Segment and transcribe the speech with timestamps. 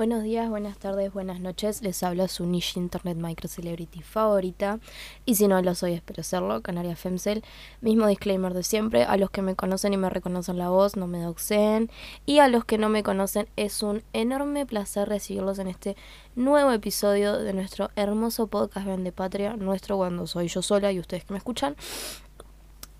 [0.00, 1.82] Buenos días, buenas tardes, buenas noches.
[1.82, 4.78] Les habla su niche internet microcelebrity favorita.
[5.26, 7.44] Y si no lo soy, espero serlo, Canaria Femcel.
[7.82, 9.04] Mismo disclaimer de siempre.
[9.04, 11.90] A los que me conocen y me reconocen la voz, no me doxeen.
[12.24, 15.96] Y a los que no me conocen, es un enorme placer recibirlos en este
[16.34, 19.56] nuevo episodio de nuestro hermoso podcast Vende Patria.
[19.56, 21.76] Nuestro cuando soy yo sola y ustedes que me escuchan.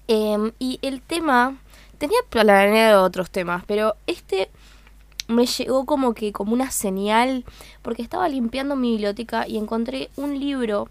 [0.06, 1.56] Em, y el tema.
[1.96, 4.50] Tenía planeado otros temas, pero este
[5.30, 7.44] me llegó como que como una señal
[7.82, 10.88] porque estaba limpiando mi biblioteca y encontré un libro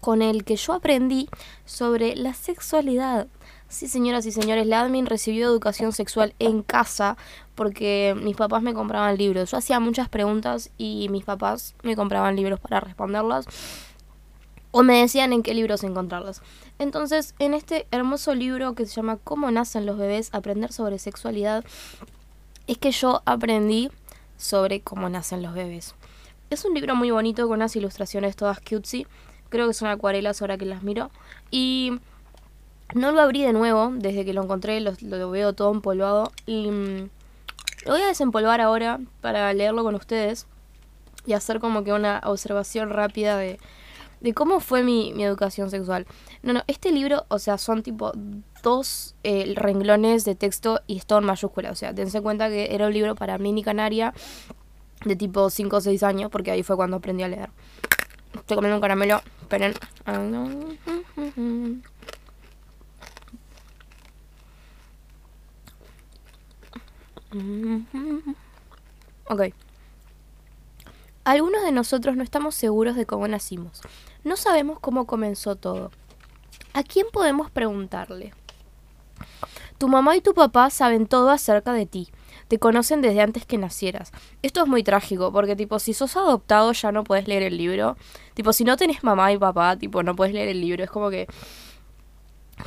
[0.00, 1.28] con el que yo aprendí
[1.64, 3.26] sobre la sexualidad.
[3.68, 7.16] Sí, señoras y señores, la admin recibió educación sexual en casa
[7.54, 9.50] porque mis papás me compraban libros.
[9.50, 13.46] Yo hacía muchas preguntas y mis papás me compraban libros para responderlas
[14.72, 16.42] o me decían en qué libros encontrarlas.
[16.78, 21.64] Entonces, en este hermoso libro que se llama Cómo nacen los bebés, aprender sobre sexualidad,
[22.70, 23.90] es que yo aprendí
[24.36, 25.96] sobre cómo nacen los bebés.
[26.50, 29.08] Es un libro muy bonito con unas ilustraciones todas cutesy.
[29.48, 31.10] Creo que son acuarelas ahora que las miro.
[31.50, 31.98] Y
[32.94, 36.30] no lo abrí de nuevo desde que lo encontré, lo, veo todo empolvado.
[36.46, 37.10] Y mm,
[37.86, 40.46] lo voy a desempolvar ahora para leerlo con ustedes
[41.26, 43.58] y hacer como que una observación rápida de,
[44.20, 46.06] de cómo fue mi, mi, educación sexual.
[46.44, 48.12] No, no, este libro, o sea, son tipo
[48.62, 51.70] dos eh, renglones de texto y es todo en mayúscula.
[51.70, 54.14] O sea, dense cuenta que era un libro para mini canaria
[55.04, 57.50] de tipo 5 o 6 años, porque ahí fue cuando aprendí a leer.
[58.34, 59.22] Estoy comiendo un caramelo.
[59.42, 59.74] Esperen.
[69.28, 69.42] Ok.
[71.24, 73.80] Algunos de nosotros no estamos seguros de cómo nacimos.
[74.24, 75.90] No sabemos cómo comenzó todo.
[76.72, 78.32] ¿A quién podemos preguntarle?
[79.80, 82.10] Tu mamá y tu papá saben todo acerca de ti.
[82.48, 84.12] Te conocen desde antes que nacieras.
[84.42, 87.96] Esto es muy trágico, porque tipo, si sos adoptado ya no puedes leer el libro.
[88.34, 90.84] Tipo, si no tenés mamá y papá, tipo, no puedes leer el libro.
[90.84, 91.28] Es como que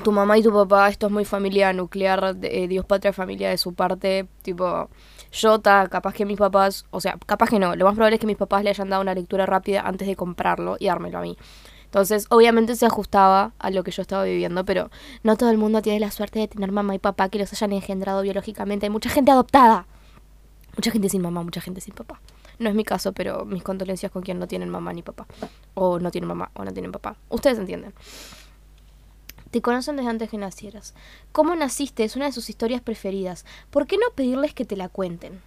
[0.03, 3.59] tu mamá y tu papá, esto es muy familia nuclear, eh, Dios patria familia de
[3.59, 4.90] su parte, tipo,
[5.31, 8.25] yo, capaz que mis papás, o sea, capaz que no, lo más probable es que
[8.25, 11.38] mis papás le hayan dado una lectura rápida antes de comprarlo y dármelo a mí.
[11.94, 14.90] Entonces, obviamente se ajustaba a lo que yo estaba viviendo, pero
[15.22, 17.72] no todo el mundo tiene la suerte de tener mamá y papá que los hayan
[17.72, 18.88] engendrado biológicamente.
[18.88, 19.86] Hay mucha gente adoptada.
[20.76, 22.20] Mucha gente sin mamá, mucha gente sin papá.
[22.58, 25.28] No es mi caso, pero mis condolencias con quien no tienen mamá ni papá.
[25.76, 27.16] O no tienen mamá o no tienen papá.
[27.30, 27.94] Ustedes entienden.
[29.52, 30.96] Te conocen desde antes que nacieras.
[31.31, 32.06] ¿Cómo naciste?
[32.06, 33.46] Es una de sus historias preferidas.
[33.70, 35.42] ¿Por qué no pedirles que te la cuenten?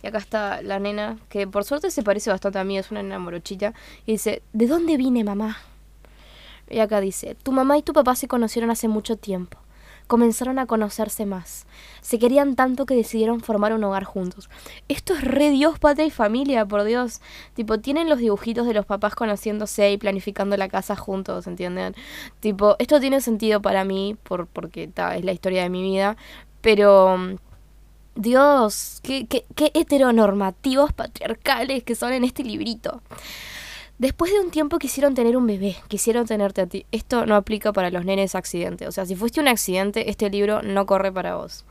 [0.00, 3.02] Y acá está la nena, que por suerte se parece bastante a mí, es una
[3.02, 3.74] nena morochita.
[4.06, 5.56] Y dice, ¿de dónde vine, mamá?
[6.72, 9.58] Y acá dice, tu mamá y tu papá se conocieron hace mucho tiempo.
[10.06, 11.66] Comenzaron a conocerse más.
[12.00, 14.50] Se querían tanto que decidieron formar un hogar juntos.
[14.88, 17.20] Esto es re Dios, patria y familia, por Dios.
[17.54, 21.94] Tipo, tienen los dibujitos de los papás conociéndose y planificando la casa juntos, ¿entienden?
[22.40, 26.16] Tipo, esto tiene sentido para mí, por, porque es la historia de mi vida.
[26.62, 27.36] Pero...
[28.14, 33.00] Dios, qué, qué, qué heteronormativos patriarcales que son en este librito.
[34.02, 36.86] Después de un tiempo quisieron tener un bebé, quisieron tenerte a ti.
[36.90, 38.88] Esto no aplica para los nenes accidente.
[38.88, 41.64] O sea, si fuiste un accidente, este libro no corre para vos.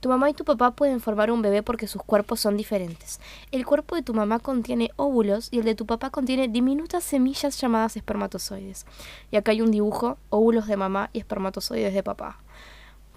[0.00, 3.20] Tu mamá y tu papá pueden formar un bebé porque sus cuerpos son diferentes.
[3.52, 7.60] El cuerpo de tu mamá contiene óvulos y el de tu papá contiene diminutas semillas
[7.60, 8.86] llamadas espermatozoides.
[9.30, 12.38] Y acá hay un dibujo, óvulos de mamá y espermatozoides de papá.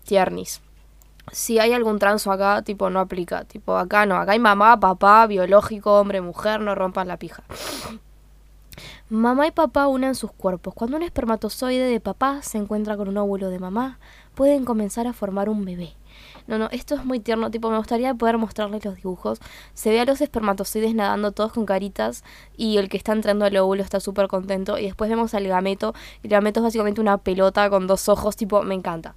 [0.04, 0.60] Tiernis.
[1.32, 3.46] Si hay algún transo acá, tipo, no aplica.
[3.46, 4.18] Tipo, acá no.
[4.18, 7.44] Acá hay mamá, papá, biológico, hombre, mujer, no rompan la pija.
[9.10, 10.74] Mamá y papá unen sus cuerpos.
[10.74, 14.00] Cuando un espermatozoide de papá se encuentra con un óvulo de mamá,
[14.36, 15.96] pueden comenzar a formar un bebé.
[16.48, 19.40] No, no, esto es muy tierno, tipo, me gustaría poder mostrarles los dibujos.
[19.74, 22.24] Se ve a los espermatozoides nadando todos con caritas
[22.58, 24.78] y el que está entrando al óvulo está súper contento.
[24.78, 25.94] Y después vemos al gameto.
[26.24, 29.16] El gameto es básicamente una pelota con dos ojos, tipo, me encanta.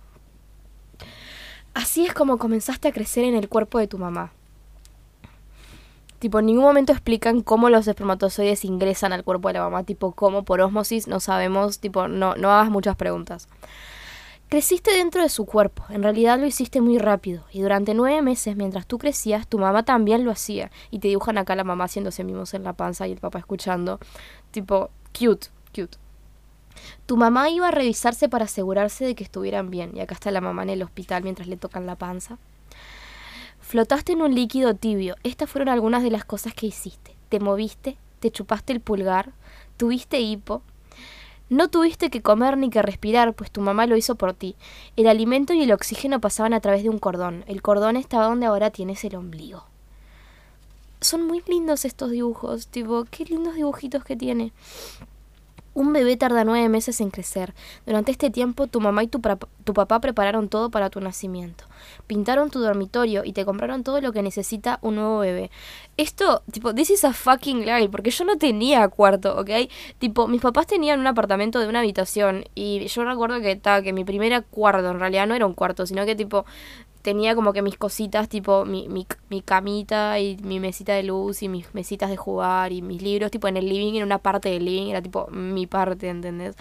[1.74, 4.32] Así es como comenzaste a crecer en el cuerpo de tu mamá.
[6.22, 10.12] Tipo, en ningún momento explican cómo los espermatozoides ingresan al cuerpo de la mamá, tipo,
[10.12, 13.48] cómo por osmosis, no sabemos, tipo, no, no hagas muchas preguntas.
[14.48, 18.54] Creciste dentro de su cuerpo, en realidad lo hiciste muy rápido, y durante nueve meses,
[18.54, 22.22] mientras tú crecías, tu mamá también lo hacía, y te dibujan acá la mamá haciéndose
[22.22, 23.98] mimos en la panza y el papá escuchando,
[24.52, 25.98] tipo, cute, cute.
[27.06, 30.40] Tu mamá iba a revisarse para asegurarse de que estuvieran bien, y acá está la
[30.40, 32.38] mamá en el hospital mientras le tocan la panza.
[33.72, 35.16] Flotaste en un líquido tibio.
[35.22, 37.16] Estas fueron algunas de las cosas que hiciste.
[37.30, 39.32] Te moviste, te chupaste el pulgar,
[39.78, 40.60] tuviste hipo.
[41.48, 44.56] No tuviste que comer ni que respirar, pues tu mamá lo hizo por ti.
[44.96, 47.44] El alimento y el oxígeno pasaban a través de un cordón.
[47.46, 49.64] El cordón estaba donde ahora tienes el ombligo.
[51.00, 54.52] son muy lindos estos dibujos, tipo, qué lindos dibujitos que tiene.
[55.74, 57.54] Un bebé tarda nueve meses en crecer.
[57.86, 59.20] Durante este tiempo tu mamá y tu,
[59.64, 61.64] tu, papá prepararon todo para tu nacimiento.
[62.06, 65.50] Pintaron tu dormitorio y te compraron todo lo que necesita un nuevo bebé.
[65.96, 69.50] Esto, tipo, this is a fucking lie, porque yo no tenía cuarto, ¿ok?
[69.98, 73.94] Tipo, mis papás tenían un apartamento de una habitación y yo recuerdo que, ta, que
[73.94, 76.44] mi primera cuarto en realidad no era un cuarto, sino que tipo
[77.02, 81.42] tenía como que mis cositas, tipo mi, mi, mi, camita y mi mesita de luz
[81.42, 84.48] y mis mesitas de jugar y mis libros, tipo en el living, en una parte
[84.48, 86.56] del living, era tipo mi parte, ¿entendés?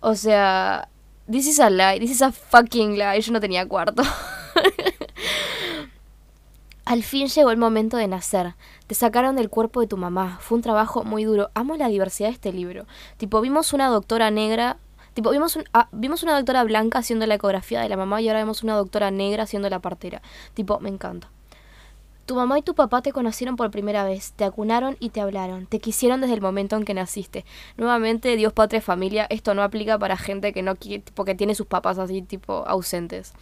[0.00, 0.88] O sea,
[1.30, 4.02] this is a lie, this is a fucking lie, yo no tenía cuarto.
[6.86, 8.54] Al fin llegó el momento de nacer.
[8.86, 10.38] Te sacaron del cuerpo de tu mamá.
[10.40, 11.50] Fue un trabajo muy duro.
[11.54, 12.86] Amo la diversidad de este libro.
[13.16, 14.78] Tipo, vimos una doctora negra
[15.16, 18.40] Tipo, vimos, ah, vimos una doctora blanca haciendo la ecografía de la mamá y ahora
[18.40, 20.20] vemos una doctora negra haciendo la partera.
[20.52, 21.30] Tipo, me encanta.
[22.26, 25.64] Tu mamá y tu papá te conocieron por primera vez, te acunaron y te hablaron,
[25.64, 27.46] te quisieron desde el momento en que naciste.
[27.78, 31.66] Nuevamente, Dios, patria, familia, esto no aplica para gente que no quiere, porque tiene sus
[31.66, 33.32] papás así, tipo, ausentes.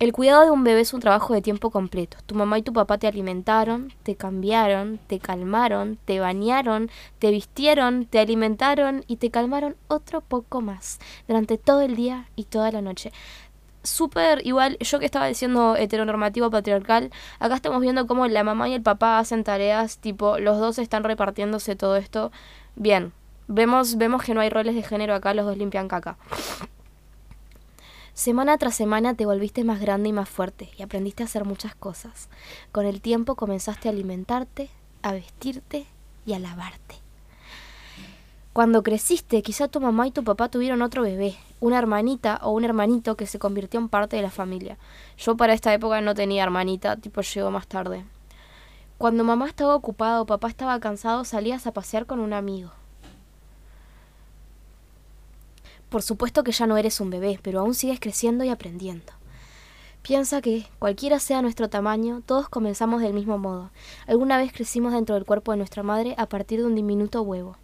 [0.00, 2.16] El cuidado de un bebé es un trabajo de tiempo completo.
[2.24, 8.06] Tu mamá y tu papá te alimentaron, te cambiaron, te calmaron, te bañaron, te vistieron,
[8.06, 12.80] te alimentaron y te calmaron otro poco más durante todo el día y toda la
[12.80, 13.12] noche.
[13.82, 18.72] Súper igual, yo que estaba diciendo heteronormativo patriarcal, acá estamos viendo cómo la mamá y
[18.72, 22.32] el papá hacen tareas, tipo, los dos están repartiéndose todo esto.
[22.74, 23.12] Bien,
[23.48, 26.16] vemos, vemos que no hay roles de género acá, los dos limpian caca.
[28.20, 31.74] Semana tras semana te volviste más grande y más fuerte y aprendiste a hacer muchas
[31.74, 32.28] cosas.
[32.70, 34.68] Con el tiempo comenzaste a alimentarte,
[35.00, 35.86] a vestirte
[36.26, 36.96] y a lavarte.
[38.52, 42.66] Cuando creciste, quizá tu mamá y tu papá tuvieron otro bebé, una hermanita o un
[42.66, 44.76] hermanito que se convirtió en parte de la familia.
[45.16, 48.04] Yo para esta época no tenía hermanita, tipo llegó más tarde.
[48.98, 52.70] Cuando mamá estaba ocupada o papá estaba cansado, salías a pasear con un amigo.
[55.90, 59.12] Por supuesto que ya no eres un bebé, pero aún sigues creciendo y aprendiendo.
[60.02, 63.70] Piensa que, cualquiera sea nuestro tamaño, todos comenzamos del mismo modo.
[64.06, 67.56] Alguna vez crecimos dentro del cuerpo de nuestra madre a partir de un diminuto huevo.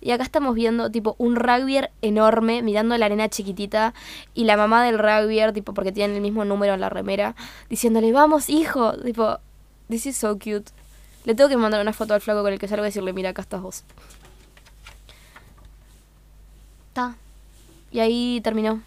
[0.00, 3.94] Y acá estamos viendo, tipo, un rugbyer enorme mirando la arena chiquitita
[4.34, 7.36] y la mamá del rugbyer, tipo, porque tienen el mismo número en la remera,
[7.68, 9.38] diciéndole, vamos, hijo, tipo,
[9.88, 10.72] this is so cute.
[11.24, 13.30] Le tengo que mandar una foto al flaco con el que salgo y decirle, mira,
[13.30, 13.84] acá estás vos.
[16.92, 17.16] Ta.
[17.90, 18.82] Y ahí terminó.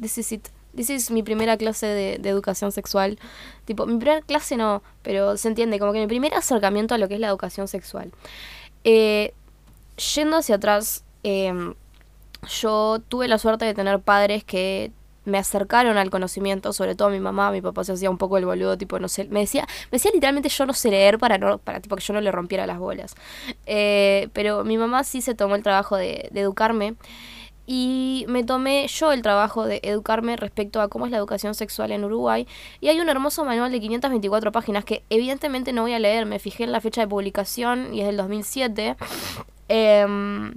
[0.00, 0.48] This is it.
[0.74, 3.18] This is mi primera clase de, educación sexual.
[3.64, 7.08] Tipo, mi primera clase no, pero se entiende, como que mi primer acercamiento a lo
[7.08, 8.12] que es la educación sexual.
[8.84, 9.32] Eh,
[10.14, 11.74] yendo hacia atrás, em,
[12.60, 14.92] yo tuve la suerte de tener padres que
[15.24, 18.44] me acercaron al conocimiento, sobre todo mi mamá, mi papá se hacía un poco el
[18.44, 21.58] boludo, tipo, no sé, me decía, me decía literalmente yo no sé leer para no,
[21.58, 23.16] para tipo que yo no le rompiera las bolas.
[23.66, 26.94] Eh, pero mi mamá sí se tomó el trabajo de, de educarme
[27.66, 31.90] y me tomé yo el trabajo de educarme respecto a cómo es la educación sexual
[31.90, 32.46] en Uruguay.
[32.80, 36.38] Y hay un hermoso manual de 524 páginas que evidentemente no voy a leer, me
[36.38, 38.96] fijé en la fecha de publicación y es del 2007.
[39.68, 40.54] Em,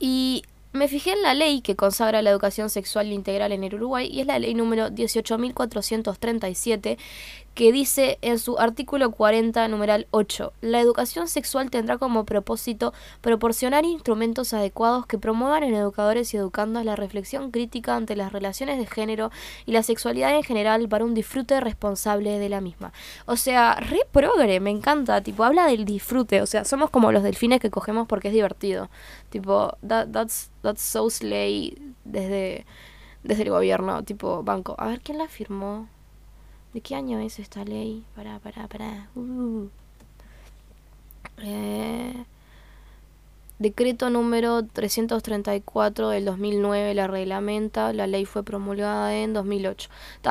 [0.00, 0.42] y
[0.72, 4.20] me fijé en la ley que consagra la educación sexual integral en el Uruguay y
[4.20, 6.98] es la ley número 18.437
[7.58, 13.84] que dice en su artículo 40, numeral 8, la educación sexual tendrá como propósito proporcionar
[13.84, 18.86] instrumentos adecuados que promuevan en educadores y educandos la reflexión crítica ante las relaciones de
[18.86, 19.32] género
[19.66, 22.92] y la sexualidad en general para un disfrute responsable de la misma.
[23.26, 27.24] O sea, re progre, me encanta, tipo, habla del disfrute, o sea, somos como los
[27.24, 28.88] delfines que cogemos porque es divertido.
[29.30, 32.66] Tipo, that's, that's so slay desde,
[33.24, 34.76] desde el gobierno, tipo, banco.
[34.78, 35.88] A ver, ¿quién la firmó?
[36.72, 38.04] ¿De qué año es esta ley?
[38.14, 39.08] Para, para, para.
[39.14, 39.68] Uh.
[41.38, 42.24] Eh,
[43.58, 47.92] decreto número 334 del 2009 la reglamenta.
[47.92, 49.88] La ley fue promulgada en 2008.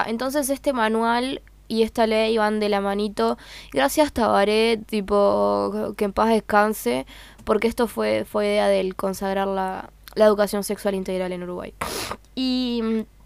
[0.08, 3.38] entonces este manual y esta ley van de la manito.
[3.74, 7.06] Gracias Tabaré, tipo, que en paz descanse,
[7.44, 11.74] porque esto fue, fue idea del consagrar la, la educación sexual integral en Uruguay.
[12.36, 13.17] Y mm,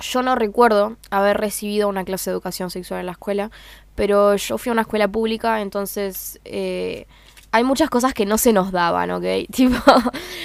[0.00, 3.50] yo no recuerdo haber recibido una clase de educación sexual en la escuela,
[3.94, 7.06] pero yo fui a una escuela pública, entonces eh,
[7.52, 9.24] hay muchas cosas que no se nos daban, ¿ok?
[9.50, 9.78] Tipo,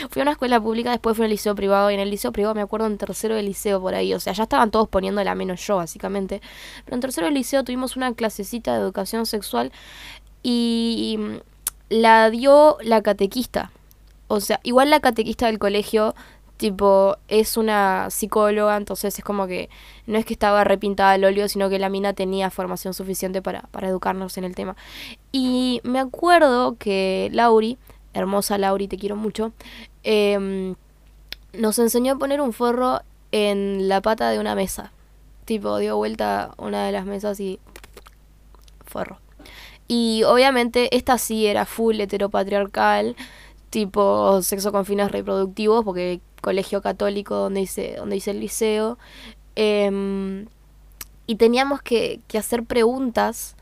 [0.09, 2.55] fui a una escuela pública, después fui al liceo privado, y en el liceo privado
[2.55, 5.65] me acuerdo en tercero del liceo por ahí, o sea, ya estaban todos poniéndola menos
[5.65, 6.41] yo, básicamente,
[6.85, 9.71] pero en tercero del liceo tuvimos una clasecita de educación sexual
[10.43, 11.19] y
[11.89, 13.71] la dio la catequista.
[14.27, 16.15] O sea, igual la catequista del colegio
[16.61, 19.67] Tipo, es una psicóloga, entonces es como que
[20.05, 23.63] no es que estaba repintada al óleo, sino que la mina tenía formación suficiente para,
[23.71, 24.75] para educarnos en el tema.
[25.31, 27.79] Y me acuerdo que Lauri,
[28.13, 29.53] hermosa Lauri, te quiero mucho,
[30.03, 30.75] em,
[31.53, 33.01] nos enseñó a poner un forro
[33.31, 34.91] en la pata de una mesa.
[35.45, 37.59] Tipo, dio vuelta una de las mesas y
[38.85, 39.17] forro.
[39.87, 43.15] Y obviamente esta sí era full heteropatriarcal,
[43.71, 48.97] tipo sexo con fines reproductivos, porque colegio católico donde hice, donde hice el liceo.
[49.55, 50.47] Em,
[51.27, 53.55] y teníamos que, hacer preguntas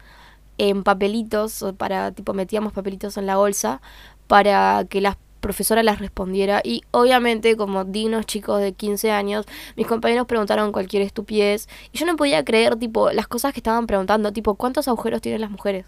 [0.57, 3.81] en papelitos, para, tipo, metíamos papelitos en la bolsa
[4.27, 6.61] para que las profesora las respondiera.
[6.63, 9.45] Y obviamente como dignos chicos de 15 años
[9.77, 11.69] mis compañeros preguntaron cualquier estupidez.
[11.93, 15.41] Y yo no podía creer tipo las cosas que estaban preguntando tipo cuántos agujeros tienen
[15.41, 15.85] las mujeres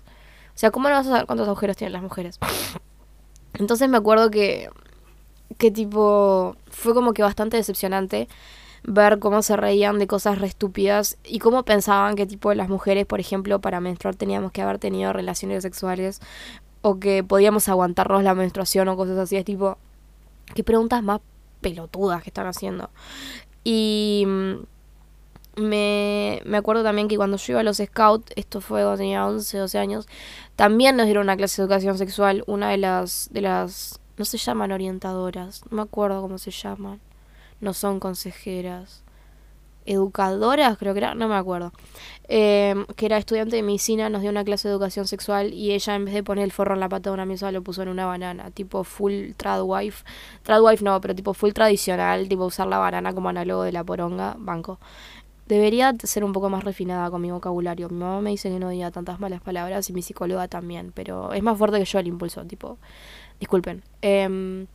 [0.55, 2.39] o sea cómo no vas a saber cuántos agujeros tienen las mujeres
[3.53, 4.69] entonces me acuerdo que
[5.57, 8.27] que tipo fue como que bastante decepcionante
[8.83, 13.05] ver cómo se reían de cosas re estúpidas y cómo pensaban que tipo las mujeres,
[13.05, 16.19] por ejemplo, para menstruar teníamos que haber tenido relaciones sexuales
[16.81, 19.37] o que podíamos aguantarnos la menstruación o cosas así.
[19.37, 19.77] Es tipo,
[20.55, 21.21] qué preguntas más
[21.61, 22.89] pelotudas que están haciendo.
[23.63, 24.53] Y mm,
[25.57, 29.27] me, me acuerdo también que cuando yo iba a los scouts, esto fue cuando tenía
[29.27, 30.07] 11, 12 años,
[30.55, 32.43] también nos dieron una clase de educación sexual.
[32.47, 36.99] Una de las, de las, no se llaman orientadoras, no me acuerdo cómo se llaman.
[37.59, 39.03] No son consejeras
[39.85, 41.71] educadoras, creo que era, no me acuerdo,
[42.27, 45.95] em, que era estudiante de medicina, nos dio una clase de educación sexual y ella
[45.95, 47.89] en vez de poner el forro en la pata de una mesa lo puso en
[47.89, 50.03] una banana, tipo full tradwife,
[50.43, 54.35] tradwife no, pero tipo full tradicional, tipo usar la banana como análogo de la poronga,
[54.37, 54.79] banco.
[55.47, 57.89] Debería ser un poco más refinada con mi vocabulario.
[57.89, 61.33] Mi mamá me dice que no diga tantas malas palabras y mi psicóloga también, pero
[61.33, 62.77] es más fuerte que yo el impulso, tipo,
[63.41, 63.83] disculpen.
[64.01, 64.67] Em,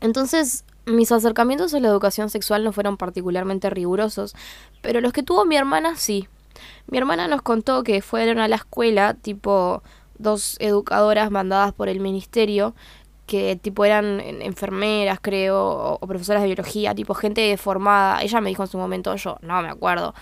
[0.00, 4.34] entonces, mis acercamientos a la educación sexual no fueron particularmente rigurosos,
[4.82, 6.28] pero los que tuvo mi hermana sí.
[6.88, 9.82] Mi hermana nos contó que fueron a la escuela, tipo
[10.18, 12.74] dos educadoras mandadas por el ministerio,
[13.28, 18.22] que tipo eran enfermeras, creo, o, profesoras de biología, tipo gente formada.
[18.22, 20.14] Ella me dijo en su momento, yo no me acuerdo.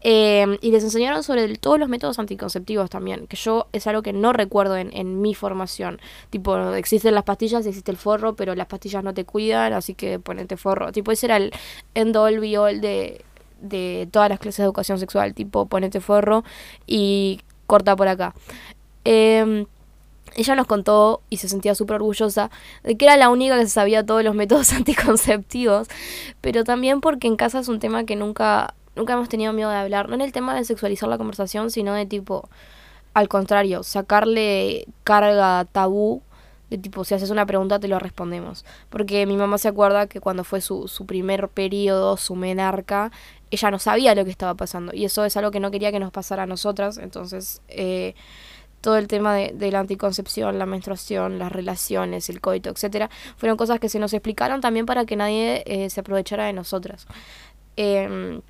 [0.00, 4.12] Em, y les enseñaron sobre todos los métodos anticonceptivos también, que yo es algo que
[4.12, 6.00] no recuerdo en, en mi formación.
[6.30, 10.20] Tipo, existen las pastillas, existe el forro, pero las pastillas no te cuidan, así que
[10.20, 10.92] ponete forro.
[10.92, 11.52] Tipo, ese era el
[11.94, 13.24] end all be all de,
[13.60, 16.44] de todas las clases de educación sexual, tipo, ponete forro
[16.86, 18.36] y corta por acá.
[19.04, 19.66] Eh,
[20.34, 22.50] ella nos contó y se sentía súper orgullosa
[22.82, 25.88] de que era la única que se sabía todos los métodos anticonceptivos,
[26.40, 29.76] pero también porque en casa es un tema que nunca, nunca hemos tenido miedo de
[29.76, 32.48] hablar, no en el tema de sexualizar la conversación, sino de tipo,
[33.14, 36.22] al contrario, sacarle carga tabú
[36.72, 38.64] de tipo, si haces una pregunta te lo respondemos.
[38.88, 43.12] Porque mi mamá se acuerda que cuando fue su, su primer periodo, su menarca,
[43.50, 44.94] ella no sabía lo que estaba pasando.
[44.94, 46.96] Y eso es algo que no quería que nos pasara a nosotras.
[46.96, 48.14] Entonces, eh,
[48.82, 53.80] todo el tema de, la anticoncepción, la menstruación, las relaciones, el coito, etcétera, fueron cosas
[53.80, 57.06] que se nos explicaron también para que nadie eh, se aprovechara de nosotras.
[57.76, 58.42] Em,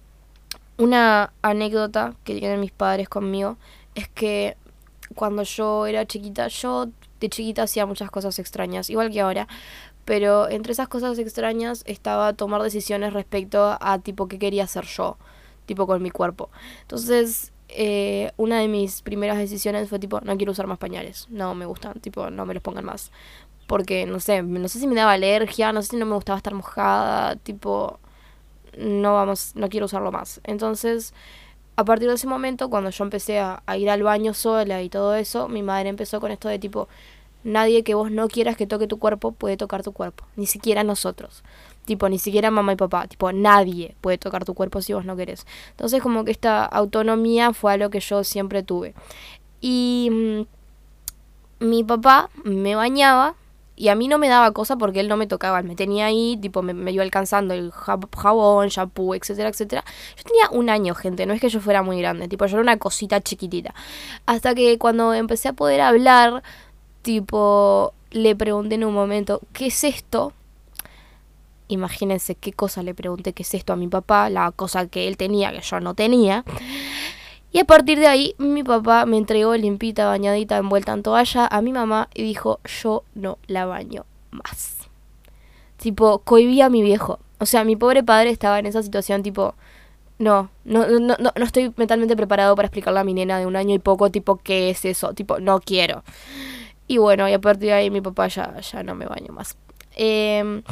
[0.79, 3.59] una anécdota que tienen mis padres conmigo
[3.95, 4.57] es que
[5.15, 6.89] cuando yo era chiquita, yo
[7.21, 9.47] de chiquita hacía muchas cosas extrañas, igual que ahora,
[10.07, 15.19] pero entre esas cosas extrañas estaba tomar decisiones respecto a tipo qué quería hacer yo,
[15.67, 16.49] tipo con mi cuerpo.
[16.81, 21.55] Entonces, eh, una de mis primeras decisiones fue tipo, no quiero usar más pañales, no
[21.55, 23.11] me gustan, tipo, no me los pongan más.
[23.67, 26.37] Porque, no sé, no sé si me daba alergia, no sé si no me gustaba
[26.37, 27.99] estar mojada, tipo,
[28.77, 30.41] no vamos, no quiero usarlo más.
[30.45, 31.15] Entonces,
[31.77, 34.89] a partir de ese momento, cuando yo empecé a, a ir al baño sola y
[34.89, 36.89] todo eso, mi madre empezó con esto de tipo,
[37.45, 40.85] nadie que vos no quieras que toque tu cuerpo puede tocar tu cuerpo, ni siquiera
[40.85, 41.43] nosotros.
[41.85, 43.07] Tipo, ni siquiera mamá y papá.
[43.09, 45.47] Tipo, nadie puede tocar tu cuerpo si vos no querés.
[45.71, 48.95] Entonces, como que esta autonomía fue algo que yo siempre tuve.
[49.61, 50.09] Y
[51.61, 53.35] mm, mi papá me bañaba
[53.75, 55.63] y a mí no me daba cosa porque él no me tocaba.
[55.63, 59.85] Me tenía ahí, tipo, me, me iba alcanzando el jabón, shampoo, etcétera, etcétera.
[60.17, 61.27] Yo tenía un año, gente.
[61.27, 62.29] No es que yo fuera muy grande.
[62.29, 63.75] Tipo, yo era una cosita chiquitita.
[64.27, 66.43] Hasta que cuando empecé a poder hablar,
[67.03, 70.33] tipo, le pregunté en un momento, ¿qué es esto?
[71.73, 75.17] Imagínense qué cosa le pregunté qué es esto a mi papá, la cosa que él
[75.17, 76.45] tenía que yo no tenía.
[77.51, 81.61] Y a partir de ahí mi papá me entregó limpita, bañadita, envuelta en toalla a
[81.61, 84.89] mi mamá y dijo, yo no la baño más.
[85.77, 87.19] Tipo, cohibía a mi viejo.
[87.39, 89.55] O sea, mi pobre padre estaba en esa situación tipo,
[90.19, 93.57] no, no, no, no, no estoy mentalmente preparado para explicarle a mi nena de un
[93.57, 95.13] año y poco, tipo, ¿qué es eso?
[95.13, 96.05] Tipo, no quiero.
[96.87, 99.57] Y bueno, y a partir de ahí mi papá ya, ya no me baño más.
[99.97, 100.63] Eh,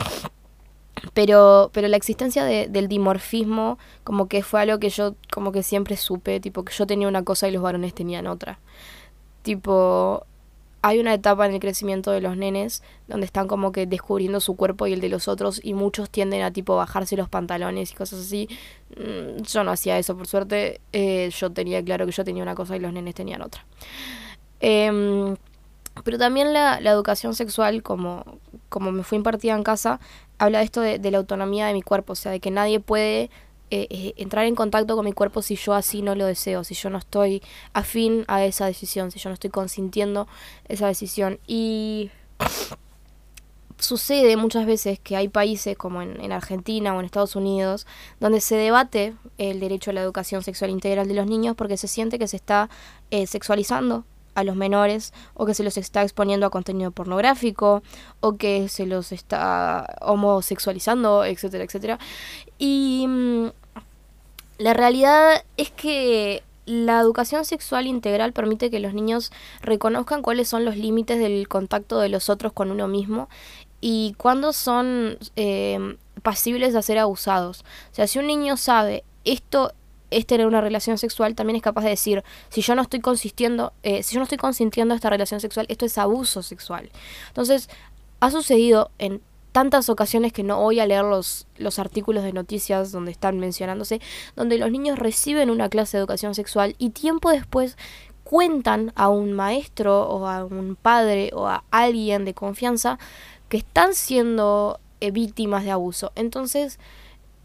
[1.15, 5.97] pero, pero la existencia del dimorfismo como que fue algo que yo como que siempre
[5.97, 8.59] supe, tipo que yo tenía una cosa y los varones tenían otra.
[9.43, 10.27] Tipo,
[10.83, 14.57] hay una etapa en el crecimiento de los nenes donde están como que descubriendo su
[14.57, 17.95] cuerpo y el de los otros y muchos tienden a tipo bajarse los pantalones y
[17.95, 18.49] cosas así.
[18.97, 22.55] Mm, yo no hacía eso, por suerte eh, yo tenía claro que yo tenía una
[22.55, 23.65] cosa y los nenes tenían otra.
[24.61, 25.37] Em,
[26.05, 28.25] pero también la, educación sexual, como,
[28.69, 30.01] como me fue impartida en casa,
[30.39, 32.81] habla de esto de, de la autonomía de mi cuerpo, o sea, de que nadie
[32.81, 33.31] puede
[33.73, 36.75] eh, eh, entrar en contacto con mi cuerpo si yo así no lo deseo, si
[36.75, 37.41] yo no estoy
[37.73, 40.27] afín a esa decisión, si yo no estoy consintiendo
[40.67, 41.39] esa decisión.
[41.47, 42.11] Y
[43.79, 47.87] sucede muchas veces que hay países como en, Argentina o en Estados Unidos
[48.19, 51.89] donde se debate el derecho a la educación sexual integral de los niños porque se
[51.89, 52.69] siente que se está
[53.11, 57.83] eh, sexualizando a los menores o que se los está exponiendo a contenido pornográfico
[58.21, 61.99] o que se los está homosexualizando, etcétera, etcétera.
[62.59, 63.47] Y mm,
[64.59, 70.65] la realidad es que la educación sexual integral permite que los niños reconozcan cuáles son
[70.65, 73.29] los límites del contacto de los otros con uno mismo
[73.81, 77.65] y cuándo son eh, pasibles de ser abusados.
[77.91, 79.73] O sea, si un niño sabe esto
[80.11, 83.73] es tener una relación sexual, también es capaz de decir, si yo no estoy consistiendo,
[83.83, 86.91] eh, si yo no estoy consintiendo esta relación sexual, esto es abuso sexual.
[87.29, 87.69] Entonces,
[88.21, 89.21] ha sucedido en
[89.53, 94.01] tantas ocasiones que no voy a leer los, los artículos de noticias donde están mencionándose,
[94.37, 97.77] donde los niños reciben una clase de educación sexual y tiempo después
[98.23, 102.99] cuentan a un maestro o a un padre o a alguien de confianza
[103.49, 106.13] que están siendo eh, víctimas de abuso.
[106.15, 106.79] Entonces,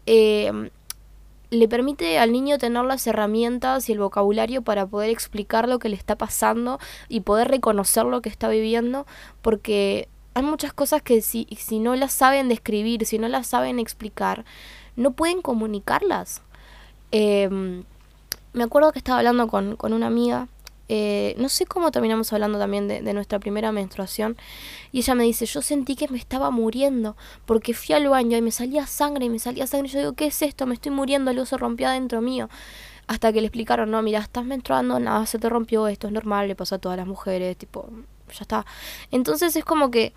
[0.06, 0.70] eh,
[1.58, 5.88] le permite al niño tener las herramientas y el vocabulario para poder explicar lo que
[5.88, 9.06] le está pasando y poder reconocer lo que está viviendo,
[9.42, 13.78] porque hay muchas cosas que si, si no las saben describir, si no las saben
[13.78, 14.44] explicar,
[14.94, 16.42] no pueden comunicarlas.
[17.10, 17.84] Em,
[18.52, 20.48] me acuerdo que estaba hablando con, con una amiga,
[20.88, 24.36] eh, no sé cómo terminamos hablando también de, nuestra primera menstruación,
[24.92, 28.42] y ella me dice, yo sentí que me estaba muriendo, porque fui al baño y
[28.42, 30.66] me salía sangre y me salía sangre, y yo digo, ¿qué es esto?
[30.66, 32.48] Me estoy muriendo, el se rompió adentro mío.
[33.06, 36.48] Hasta que le explicaron, no, mira, estás menstruando, nada, se te rompió, esto es normal,
[36.48, 37.88] le pasa a todas las mujeres, tipo,
[38.28, 38.66] ya está.
[39.12, 40.12] Entonces es como que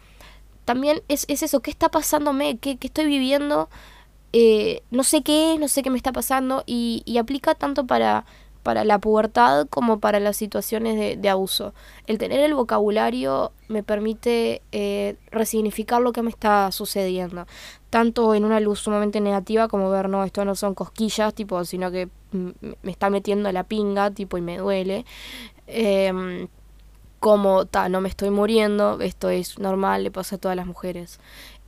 [0.66, 2.58] también es, es eso, ¿qué está pasándome?
[2.58, 3.70] ¿Qué, qué estoy viviendo?
[4.34, 7.88] Eh, no sé qué es, no sé qué me está pasando y, y, aplica tanto
[7.88, 8.26] para,
[8.64, 11.74] para la pubertad como para las situaciones de, abuso.
[12.08, 17.46] El tener el vocabulario me permite eh, resignificar lo que me está sucediendo,
[17.90, 21.92] tanto en una luz sumamente negativa como ver, no, esto no son cosquillas, tipo, sino
[21.92, 25.06] que me está metiendo la pinga, tipo, y me duele.
[25.68, 26.48] Eh,
[27.20, 31.20] como, ta, no me estoy muriendo, esto es normal, le pasa a todas las mujeres.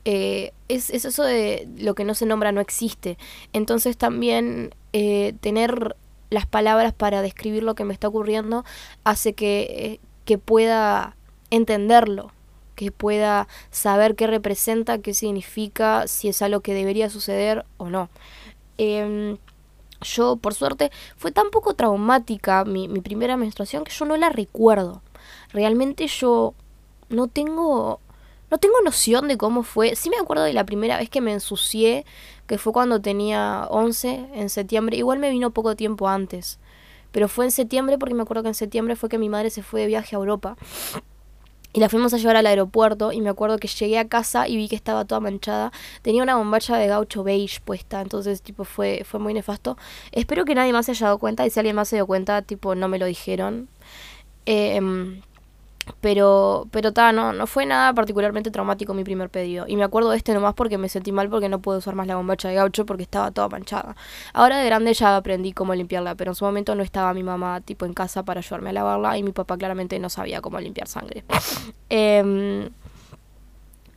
[0.06, 3.18] Eh, es, es, eso de lo que no se nombra no existe.
[3.54, 5.96] Entonces también eh, tener
[6.32, 8.66] las palabras para describir lo que me está ocurriendo
[9.04, 11.16] hace que, eh, que pueda
[11.52, 12.32] entenderlo,
[12.74, 18.10] que pueda saber qué representa, qué significa, si es algo que debería suceder o no.
[18.80, 19.38] Em,
[20.02, 24.30] yo, por suerte, fue tan poco traumática mi, mi primera menstruación que yo no la
[24.30, 25.04] recuerdo
[25.54, 26.54] realmente yo
[27.10, 28.00] no tengo
[28.50, 29.96] no tengo noción de cómo fue.
[29.96, 32.06] Sí me acuerdo de la primera vez que me ensucié,
[32.52, 34.98] que fue cuando tenía 11 en septiembre.
[34.98, 36.60] Igual me vino poco tiempo antes.
[37.14, 39.64] Pero fue en septiembre porque me acuerdo que en septiembre fue que mi madre se
[39.64, 40.58] fue de viaje a Europa.
[41.72, 44.58] Y la fuimos a llevar al aeropuerto y me acuerdo que llegué a casa y
[44.58, 45.72] vi que estaba toda manchada.
[46.02, 49.78] Tenía una bombacha de gaucho beige puesta, entonces tipo fue, fue muy nefasto.
[50.12, 52.42] Espero que nadie más se haya dado cuenta y si alguien más se dio cuenta,
[52.42, 53.70] tipo no me lo dijeron.
[54.46, 55.22] Eh,
[56.00, 59.66] pero, pero ta, no, no fue nada particularmente traumático mi primer pedido.
[59.68, 62.08] Y me acuerdo de este nomás porque me sentí mal porque no puedo usar más
[62.08, 63.96] la bombacha de gaucho porque estaba toda manchada.
[64.34, 67.62] Ahora de grande ya aprendí cómo limpiarla, pero en su momento no estaba mi mamá
[67.62, 70.88] tipo en casa para ayudarme a lavarla y mi papá claramente no sabía cómo limpiar
[70.88, 71.24] sangre.
[71.94, 72.70] Em,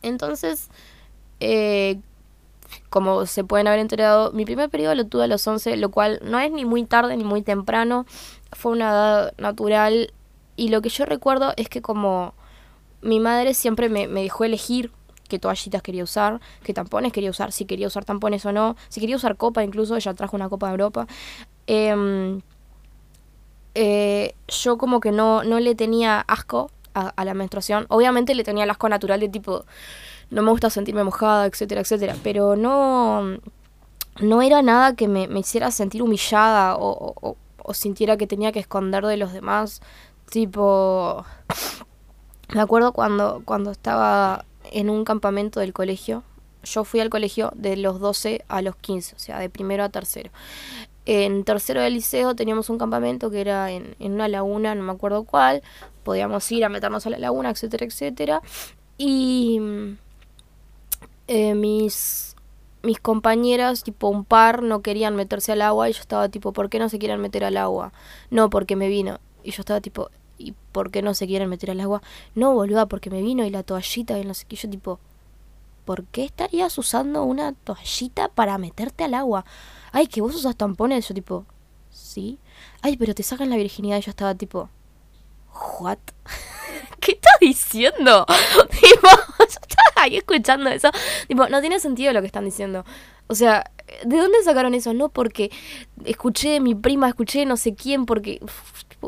[0.01, 0.69] entonces,
[1.39, 1.99] eh,
[2.89, 6.19] como se pueden haber enterado, mi primer periodo lo tuve a los 11, lo cual
[6.23, 8.05] no es ni muy tarde ni muy temprano.
[8.51, 10.13] Fue una edad natural
[10.55, 12.33] y lo que yo recuerdo es que como
[13.01, 14.91] mi madre siempre me, me dejó elegir
[15.27, 18.99] qué toallitas quería usar, qué tampones quería usar, si quería usar tampones o no, si
[18.99, 21.07] quería usar copa incluso, ella trajo una copa de Europa.
[21.67, 22.41] Em,
[23.73, 27.85] eh, yo como que no, no le tenía asco a, la menstruación.
[27.89, 29.65] Obviamente le tenía el asco natural de tipo,
[30.29, 32.15] no me gusta sentirme mojada, etcétera, etcétera.
[32.23, 33.37] Pero no,
[34.21, 38.59] no era nada que me, me hiciera sentir humillada o, o, sintiera que tenía que
[38.59, 39.81] esconder de los demás.
[40.29, 41.25] Tipo,
[42.53, 46.23] me acuerdo cuando, cuando estaba en un campamento del colegio,
[46.63, 49.89] yo fui al colegio de los 12 a los 15, o sea, de primero a
[49.89, 50.31] tercero.
[51.05, 54.91] En tercero del liceo teníamos un campamento que era en, en una laguna, no me
[54.91, 55.61] acuerdo cuál.
[56.03, 58.41] Podíamos ir a meternos a la laguna, etcétera, etcétera.
[58.97, 59.59] Y
[61.27, 62.35] eh, mis,
[62.83, 66.69] mis compañeras, tipo un par, no querían meterse al agua y yo estaba tipo, ¿por
[66.69, 67.93] qué no se quieren meter al agua?
[68.29, 69.19] No, porque me vino.
[69.45, 72.01] Y yo estaba tipo, ¿y por qué no se quieren meter al agua?
[72.33, 74.55] No, boluda, porque me vino y la toallita y no sé qué.
[74.55, 74.99] Yo tipo,
[75.85, 79.45] ¿por qué estarías usando una toallita para meterte al agua?
[79.91, 81.07] Ay, que vos usas tampones.
[81.07, 81.45] Yo tipo,
[81.91, 82.39] sí.
[82.81, 84.69] Ay, pero te sacan la virginidad y yo estaba tipo,
[85.79, 85.99] ¿what?
[86.99, 88.25] ¿Qué estás diciendo?
[88.71, 90.89] tipo, yo estaba ahí escuchando eso.
[91.27, 92.83] Tipo, no tiene sentido lo que están diciendo.
[93.27, 93.71] O sea,
[94.03, 94.93] ¿de dónde sacaron eso?
[94.93, 95.51] No porque
[96.03, 98.39] escuché de mi prima, escuché no sé quién, porque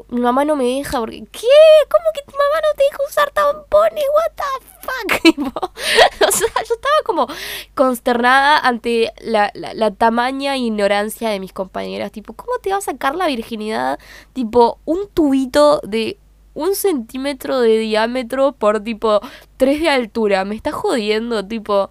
[0.10, 1.48] mi mamá no me deja, porque ¿qué?
[1.90, 4.04] ¿Cómo que tu mamá no te deja usar tampones?
[4.16, 5.58] What the fuck?
[6.28, 7.28] o sea, yo estaba como
[7.74, 12.12] consternada ante la, la, la tamaña ignorancia de mis compañeras.
[12.12, 14.00] Tipo, ¿cómo te va a sacar la virginidad?
[14.34, 16.18] Tipo, un tubito de
[16.58, 19.22] un centímetro de diámetro por tipo
[19.58, 20.44] tres de altura.
[20.44, 21.90] Me está jodiendo, tipo.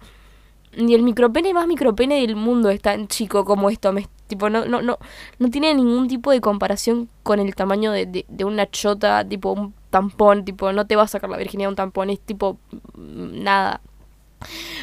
[0.75, 3.93] Ni el micropene más micropene del mundo es tan chico como esto.
[3.93, 4.97] Me, tipo, no, no, no,
[5.39, 9.51] no tiene ningún tipo de comparación con el tamaño de, de, de una chota, tipo
[9.53, 12.57] un tampón, tipo, no te va a sacar la virginidad un tampón, es tipo
[12.95, 13.81] nada.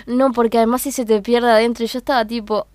[0.06, 2.66] No, porque además si se te pierde adentro, yo estaba tipo,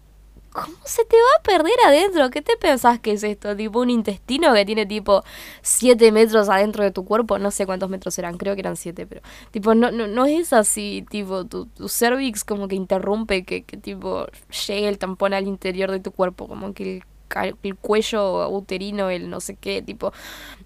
[0.51, 2.29] ¿Cómo se te va a perder adentro?
[2.31, 3.55] ¿Qué te pensás que es esto?
[3.55, 5.23] ¿Tipo un intestino que tiene tipo
[5.61, 7.37] 7 metros adentro de tu cuerpo?
[7.37, 10.51] No sé cuántos metros eran, creo que eran 7, pero tipo, no, no, no es
[10.53, 14.25] así, tipo, tu, tu cervix como que interrumpe que, que tipo
[14.67, 17.03] llegue el tampón al interior de tu cuerpo, como que
[17.35, 20.13] el, el cuello uterino, el no sé qué, tipo,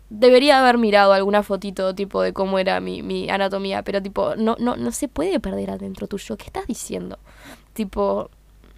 [0.10, 4.56] debería haber mirado alguna fotito tipo de cómo era mi, mi anatomía, pero tipo, no,
[4.60, 6.38] no, no se puede perder adentro tuyo.
[6.38, 7.19] ¿Qué estás diciendo?
[7.74, 8.30] Tipo,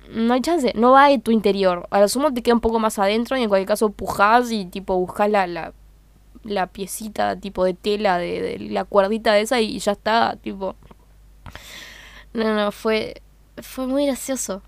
[0.10, 1.88] no hay chance, no va de tu interior.
[1.92, 4.66] A lo sumo te queda un poco más adentro y en cualquier caso pujás y
[4.66, 5.74] tipo buscas la, la,
[6.44, 10.76] la piecita tipo de tela, de, la cuerdita de esa y ya está, tipo...
[12.34, 13.22] No, no, fue,
[13.62, 14.62] fue muy gracioso.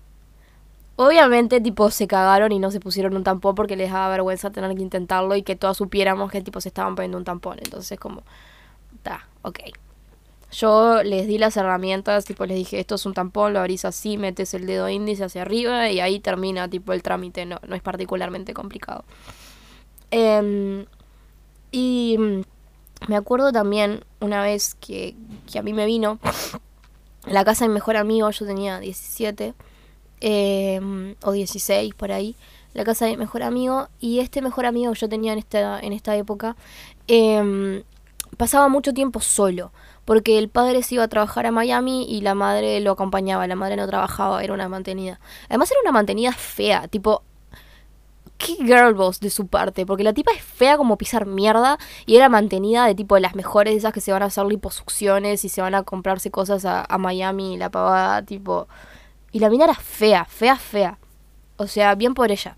[0.96, 4.74] Obviamente, tipo, se cagaron y no se pusieron un tampón porque les daba vergüenza tener
[4.74, 7.58] que intentarlo y que todos supiéramos que, tipo, se estaban poniendo un tampón.
[7.62, 8.22] Entonces, como,
[8.96, 9.60] está, ok.
[10.50, 14.16] Yo les di las herramientas, tipo les dije, esto es un tampón, lo abrís así,
[14.16, 17.82] metes el dedo índice hacia arriba y ahí termina tipo el trámite, no, no es
[17.82, 19.04] particularmente complicado.
[20.10, 20.86] Eh,
[21.70, 22.16] y
[23.06, 25.14] me acuerdo también una vez que,
[25.50, 26.18] que a mí me vino
[27.26, 29.54] la casa de mi mejor amigo, yo tenía 17
[30.20, 32.34] eh, o 16 por ahí,
[32.74, 35.80] la casa de mi mejor amigo y este mejor amigo que yo tenía en esta,
[35.80, 36.56] en esta época
[37.06, 37.84] eh,
[38.36, 39.72] pasaba mucho tiempo solo
[40.08, 43.56] porque el padre se iba a trabajar a Miami y la madre lo acompañaba, la
[43.56, 45.20] madre no trabajaba, era una mantenida.
[45.50, 47.24] Además era una mantenida fea, tipo,
[48.38, 52.16] qué girl boss de su parte, porque la tipa es fea como pisar mierda y
[52.16, 55.50] era mantenida de tipo de las mejores, esas que se van a hacer liposucciones y
[55.50, 58.66] se van a comprarse cosas a, a Miami la pavada, tipo...
[59.30, 60.98] Y la mina era fea, fea, fea.
[61.58, 62.56] O sea, bien por ella.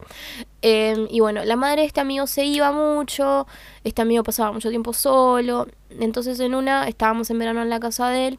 [0.62, 3.46] Eh, y bueno, la madre de este amigo se iba mucho,
[3.82, 8.10] este amigo pasaba mucho tiempo solo, entonces en una estábamos en verano en la casa
[8.10, 8.38] de él,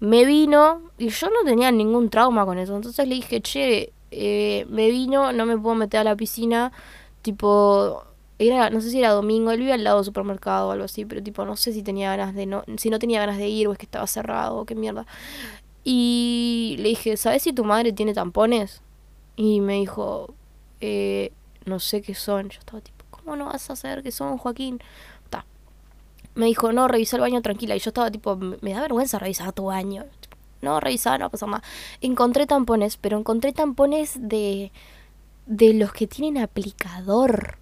[0.00, 4.66] me vino y yo no tenía ningún trauma con eso, entonces le dije, che, eh,
[4.68, 6.72] me vino, no me puedo meter a la piscina,
[7.22, 8.02] tipo,
[8.40, 11.04] era, no sé si era domingo, él vivía al lado del supermercado o algo así,
[11.04, 13.68] pero tipo, no sé si tenía ganas de no, si no tenía ganas de ir
[13.68, 15.06] o es que estaba cerrado o qué mierda.
[15.84, 18.82] Y le dije, ¿sabes si tu madre tiene tampones?
[19.36, 20.34] Y me dijo,
[20.80, 21.32] eh,
[21.64, 22.48] no sé qué son.
[22.48, 24.80] Yo estaba tipo, ¿cómo no vas a saber qué son, Joaquín?
[25.30, 25.44] Ta.
[26.34, 27.76] Me dijo, no, revisa el baño tranquila.
[27.76, 30.04] Y yo estaba tipo, me da vergüenza revisar tu baño.
[30.62, 31.62] No, revisar, no pasa nada.
[32.00, 34.72] Encontré tampones, pero encontré tampones de,
[35.46, 37.58] de los que tienen aplicador.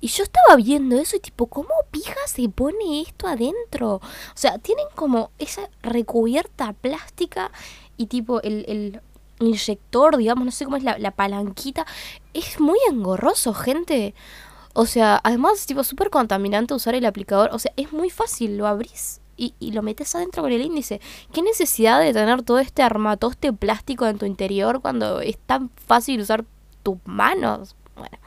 [0.00, 3.96] Y yo estaba viendo eso y tipo, ¿cómo pija se pone esto adentro?
[3.96, 4.00] O
[4.34, 7.50] sea, tienen como esa recubierta plástica
[7.96, 9.00] y tipo el, el
[9.40, 11.86] inyector, digamos, no sé cómo es la, la palanquita.
[12.34, 14.14] Es muy engorroso, gente.
[14.74, 17.50] O sea, además, tipo, súper contaminante usar el aplicador.
[17.52, 21.00] O sea, es muy fácil, lo abrís y, y, lo metes adentro con el índice.
[21.32, 26.20] ¿Qué necesidad de tener todo este armatoste plástico en tu interior cuando es tan fácil
[26.20, 26.44] usar
[26.82, 27.74] tus manos?
[27.96, 28.18] Bueno.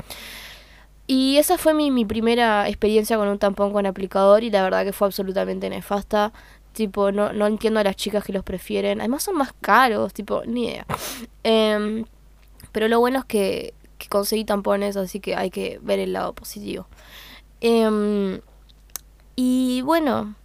[1.08, 4.86] Y esa fue mi, mi primera experiencia con un tampón con aplicador y la verdad
[4.86, 6.32] que fue absolutamente nefasta.
[6.74, 9.02] Tipo, no, no entiendo a las chicas que los prefieren.
[9.02, 10.86] Además son más caros, tipo, ni idea.
[11.44, 12.04] Eh,
[12.72, 16.34] pero lo bueno es que, que, conseguí tampones, así que hay que ver el lado
[16.34, 16.88] positivo.
[17.62, 18.40] Eh,
[19.36, 20.36] y bueno,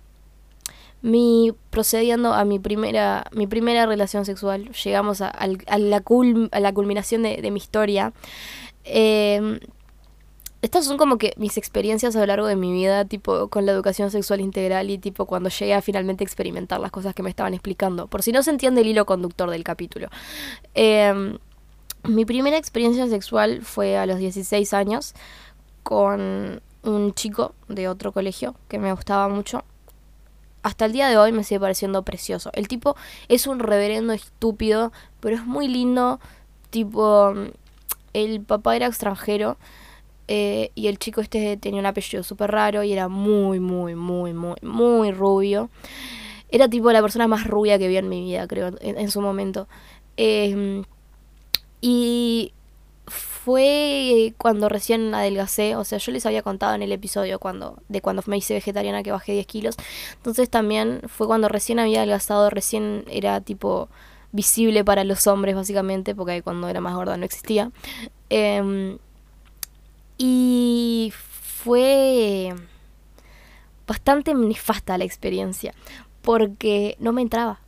[1.02, 6.02] Mi, procediendo a mi primera, mi primera relación sexual, llegamos a, la,
[6.50, 8.12] a la culminación de, de mi historia.
[8.84, 9.60] Eh,
[10.66, 13.72] estas son como que mis experiencias a lo largo de mi vida, tipo con la
[13.72, 17.54] educación sexual integral y tipo cuando llegué a finalmente experimentar las cosas que me estaban
[17.54, 18.08] explicando.
[18.08, 20.08] Por si no se entiende el hilo conductor del capítulo.
[20.74, 21.38] Em,
[22.02, 25.14] mi primera experiencia sexual fue a los 16 años
[25.84, 29.62] con un chico de otro colegio que me gustaba mucho.
[30.64, 32.50] Hasta el día de hoy me sigue pareciendo precioso.
[32.54, 32.96] El tipo
[33.28, 36.18] es un reverendo estúpido, pero es muy lindo.
[36.70, 37.34] Tipo,
[38.14, 39.58] el papá era extranjero
[40.28, 44.32] eh, y el chico este tenía un apellido súper raro y era muy, muy, muy,
[44.32, 45.70] muy, muy rubio.
[46.48, 49.68] Era tipo la persona más rubia que vi en mi vida, creo, en, su momento.
[50.16, 50.84] Em,
[51.80, 52.52] y
[53.06, 58.00] fue cuando recién adelgacé, o sea, yo les había contado en el episodio cuando de
[58.00, 59.76] cuando me hice vegetariana que bajé 10 kilos.
[60.16, 63.88] Entonces también fue cuando recién había adelgazado, recién era tipo
[64.32, 67.70] visible para los hombres básicamente, porque cuando era más gorda no existía.
[68.30, 68.98] Eh,
[70.18, 72.54] y fue
[73.86, 75.74] bastante nefasta la experiencia,
[76.22, 77.60] porque no me entraba.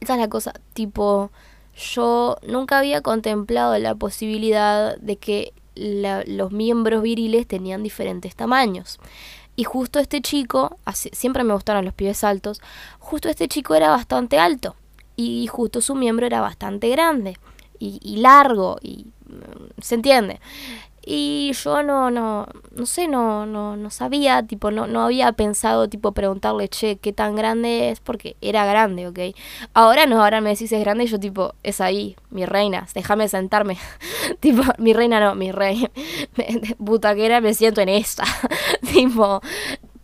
[0.00, 1.30] Esa es la cosa, tipo,
[1.76, 8.98] yo nunca había contemplado la posibilidad de que los miembros viriles tenían diferentes tamaños.
[9.56, 12.60] Y justo este chico, siempre me gustaron los pies altos,
[12.98, 14.76] justo este chico era bastante alto.
[15.16, 17.38] Y justo su miembro era bastante grande
[17.78, 19.06] y, y largo, y
[19.80, 20.40] se entiende.
[21.08, 25.88] Y yo no, no, no sé, no, no, no sabía, tipo, no, no había pensado,
[25.88, 28.00] tipo, preguntarle, che, ¿qué tan grande es?
[28.00, 29.18] Porque era grande, ¿ok?
[29.72, 33.28] Ahora no, ahora me decís es grande y yo, tipo, es ahí, mi reina, déjame
[33.28, 33.78] sentarme.
[34.40, 35.88] tipo, mi reina no, mi rey.
[36.78, 38.24] Butaquera me siento en esta.
[38.92, 39.40] tipo,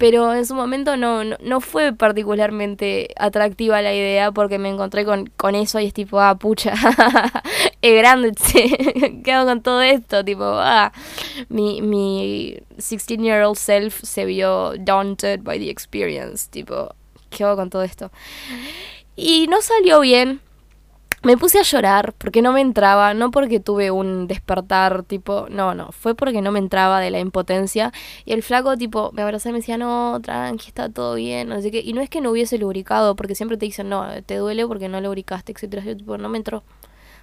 [0.03, 5.31] pero en su momento no, no, fue particularmente atractiva la idea porque me encontré con,
[5.37, 6.75] con eso y es tipo, ah, pucha,
[7.83, 8.33] es grande,
[9.25, 10.25] ¿qué hago con todo esto?
[10.25, 10.91] Tipo, ah,
[11.49, 16.93] mi, mi 16-year-old self se vio daunted by the experience, tipo,
[17.31, 18.11] ¿qué hago con todo esto?
[19.15, 20.41] Y no salió bien,
[21.23, 25.75] me puse a llorar porque no me entraba, no porque tuve un despertar tipo, no,
[25.75, 27.93] no, fue porque no me entraba de la impotencia
[28.25, 31.61] y el flaco tipo me abrazaba y me decía, no, tranqui, está todo bien, no
[31.63, 34.37] sé qué, y no es que no hubiese lubricado, porque siempre te dicen, no, te
[34.37, 36.59] duele porque no lubricaste, etcétera, yo tipo, no me entró.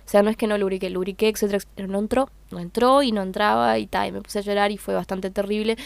[0.06, 3.12] O sea, no es que no lubriqué, lubriqué, etcétera, pero no entró, no entró y
[3.12, 5.78] no entraba y tal, y me puse a llorar y fue bastante terrible.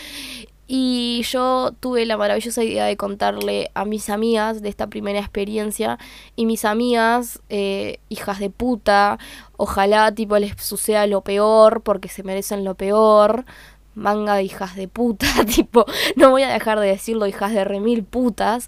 [0.75, 5.99] Y yo tuve la maravillosa idea de contarle a mis amigas de esta primera experiencia.
[6.35, 9.19] Y mis amigas, eh, hijas de puta,
[9.55, 13.45] ojalá tipo les suceda lo peor porque se merecen lo peor.
[13.93, 18.03] Manga de hijas de puta, tipo, no voy a dejar de decirlo, hijas de remil
[18.03, 18.67] putas.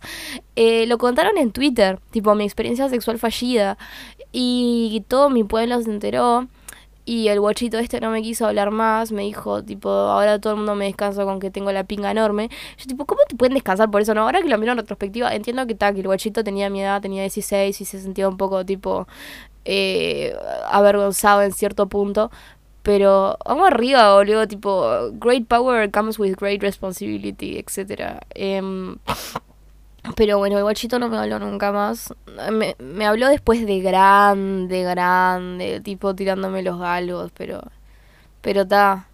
[0.55, 3.79] Eh, lo contaron en Twitter, tipo, mi experiencia sexual fallida.
[4.31, 6.47] Y todo mi pueblo se enteró.
[7.05, 10.57] Y el guachito este no me quiso hablar más, me dijo, tipo, ahora todo el
[10.57, 12.49] mundo me descansa con que tengo la pinga enorme.
[12.77, 14.15] Yo, tipo, ¿cómo te pueden descansar por eso?
[14.15, 16.81] No, ahora que lo miro en retrospectiva, entiendo que, tal que el guachito tenía mi
[16.81, 19.07] edad, tenía 16 y se sentía un poco, tipo,
[19.65, 20.35] eh,
[20.67, 22.31] avergonzado en cierto punto.
[22.81, 28.19] Pero vamos arriba, boludo, tipo, great power comes with great responsibility, etc.
[28.35, 28.97] Eh, em,
[30.15, 32.13] pero bueno, el guachito no me habló nunca más.
[32.51, 37.61] Me, me habló después de grande, grande, tipo tirándome los galgos, pero.
[38.41, 39.07] Pero está.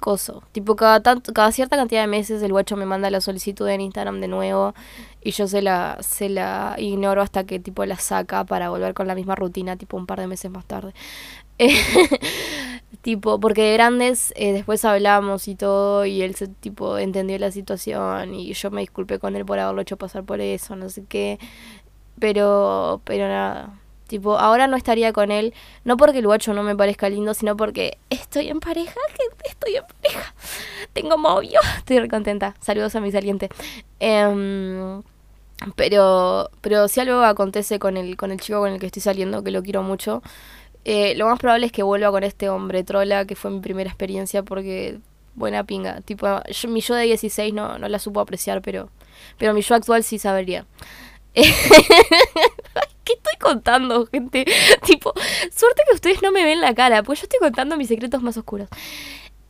[0.00, 0.42] Coso.
[0.52, 3.80] Tipo, cada, tanto, cada cierta cantidad de meses el guacho me manda la solicitud en
[3.80, 4.74] Instagram de nuevo
[5.22, 9.06] y yo se la, se la ignoro hasta que tipo la saca para volver con
[9.06, 10.92] la misma rutina, tipo un par de meses más tarde.
[13.06, 17.52] tipo, porque de grandes eh, después hablamos y todo y él se tipo entendió la
[17.52, 21.04] situación y yo me disculpé con él por haberlo hecho pasar por eso, no sé
[21.08, 21.38] qué.
[22.18, 23.78] Pero, pero nada.
[24.08, 27.56] Tipo, ahora no estaría con él, no porque el guacho no me parezca lindo, sino
[27.56, 30.34] porque estoy en pareja, gente, estoy en pareja.
[30.92, 32.56] Tengo novio, estoy re contenta.
[32.60, 33.50] Saludos a mi saliente.
[34.00, 35.04] Em,
[35.76, 39.44] pero, pero si algo acontece con el, con el chico con el que estoy saliendo,
[39.44, 40.24] que lo quiero mucho,
[40.88, 43.90] eh, lo más probable es que vuelva con este hombre trola, que fue mi primera
[43.90, 45.00] experiencia, porque
[45.34, 46.00] buena pinga.
[46.02, 48.88] Tipo, mi yo de 16 no, no la supo apreciar, pero,
[49.36, 50.64] pero mi yo actual sí sabería.
[51.34, 51.42] ¿Qué
[53.14, 54.44] estoy contando, gente?
[54.84, 55.12] tipo,
[55.52, 58.36] suerte que ustedes no me ven la cara, pues yo estoy contando mis secretos más
[58.36, 58.68] oscuros.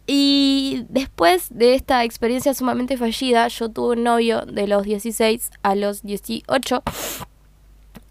[0.07, 5.75] Y después de esta experiencia sumamente fallida, yo tuve un novio de los 16 a
[5.75, 6.83] los 18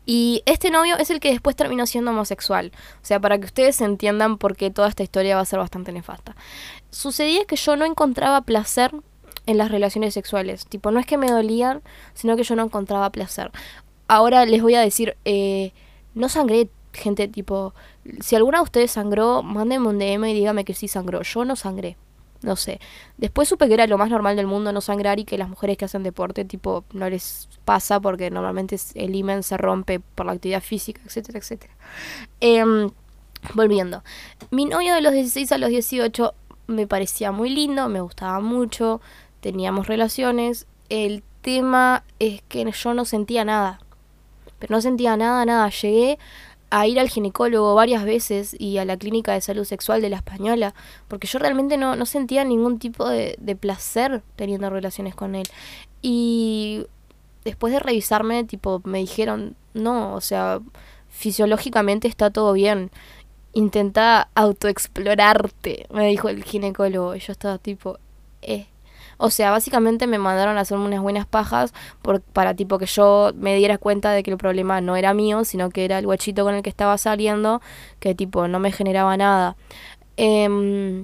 [0.06, 2.72] y este novio es el que después terminó siendo homosexual.
[3.02, 5.92] O sea, para que ustedes entiendan por qué toda esta historia va a ser bastante
[5.92, 6.36] nefasta.
[6.92, 8.92] Sucedía que yo no encontraba placer
[9.48, 10.66] en las relaciones sexuales.
[10.68, 11.82] Tipo, no es que me dolían,
[12.14, 13.52] sino que yo no encontraba placer.
[14.08, 15.72] Ahora les voy a decir, eh,
[16.14, 17.74] no sangré, gente, tipo,
[18.22, 21.22] si alguna de ustedes sangró, mándenme un DM y dígame que sí sangró.
[21.24, 21.98] Yo no sangré.
[22.42, 22.80] No sé.
[23.18, 25.78] Después supe que era lo más normal del mundo no sangrar y que las mujeres
[25.78, 30.34] que hacen deporte, tipo, no les pasa porque normalmente el imen se rompe por la
[30.34, 31.74] actividad física, etcétera, etcétera.
[32.40, 32.92] Em,
[33.54, 34.04] volviendo.
[34.52, 36.34] Mi novio de los 16 a los 18
[36.68, 39.02] me parecía muy lindo, me gustaba mucho,
[39.42, 40.68] teníamos relaciones.
[40.90, 43.80] El tema es que yo no sentía nada.
[44.60, 45.70] Pero no sentía nada, nada.
[45.70, 46.18] Llegué
[46.70, 50.18] a ir al ginecólogo varias veces y a la clínica de salud sexual de la
[50.18, 50.74] española,
[51.08, 55.48] porque yo realmente no, no sentía ningún tipo de, de placer teniendo relaciones con él.
[56.02, 56.86] Y
[57.44, 60.60] después de revisarme, tipo, me dijeron, no, o sea,
[61.10, 62.92] fisiológicamente está todo bien
[63.56, 67.16] intenta autoexplorarte, me dijo el ginecólogo.
[67.16, 67.98] Y yo estaba tipo,
[68.44, 68.68] eh.
[69.18, 73.32] O sea, básicamente me mandaron a hacerme unas buenas pajas por, para tipo que yo
[73.36, 76.44] me diera cuenta de que el problema no era mío, sino que era el guachito
[76.44, 77.62] con el que estaba saliendo,
[78.00, 79.56] que tipo no me generaba nada.
[80.18, 81.04] Eh,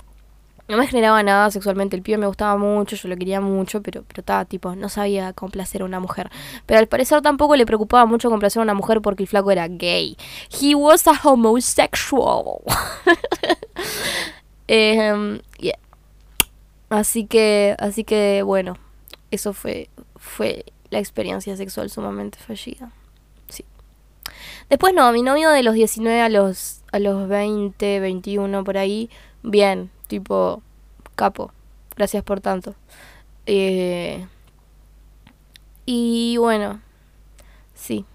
[0.72, 1.98] no me generaba nada sexualmente.
[1.98, 5.34] El pibe me gustaba mucho, yo lo quería mucho, pero, pero estaba tipo, no sabía
[5.34, 6.32] complacer a una mujer.
[6.66, 9.68] Pero al parecer tampoco le preocupaba mucho complacer a una mujer porque el flaco era
[9.68, 10.18] gay.
[10.50, 12.62] He was a homosexual.
[14.74, 15.42] Em,
[16.92, 18.78] así que, así que bueno,
[19.32, 22.92] eso fue, fue la experiencia sexual sumamente fallida.
[23.48, 23.66] Sí.
[24.70, 29.10] Después no, mi novio de los 19 a los, a los 20, 21 por ahí,
[29.42, 30.62] bien, tipo,
[31.16, 31.52] capo,
[31.96, 32.76] gracias por tanto.
[33.46, 34.28] Eh,
[35.86, 36.82] y bueno,
[37.74, 38.06] sí.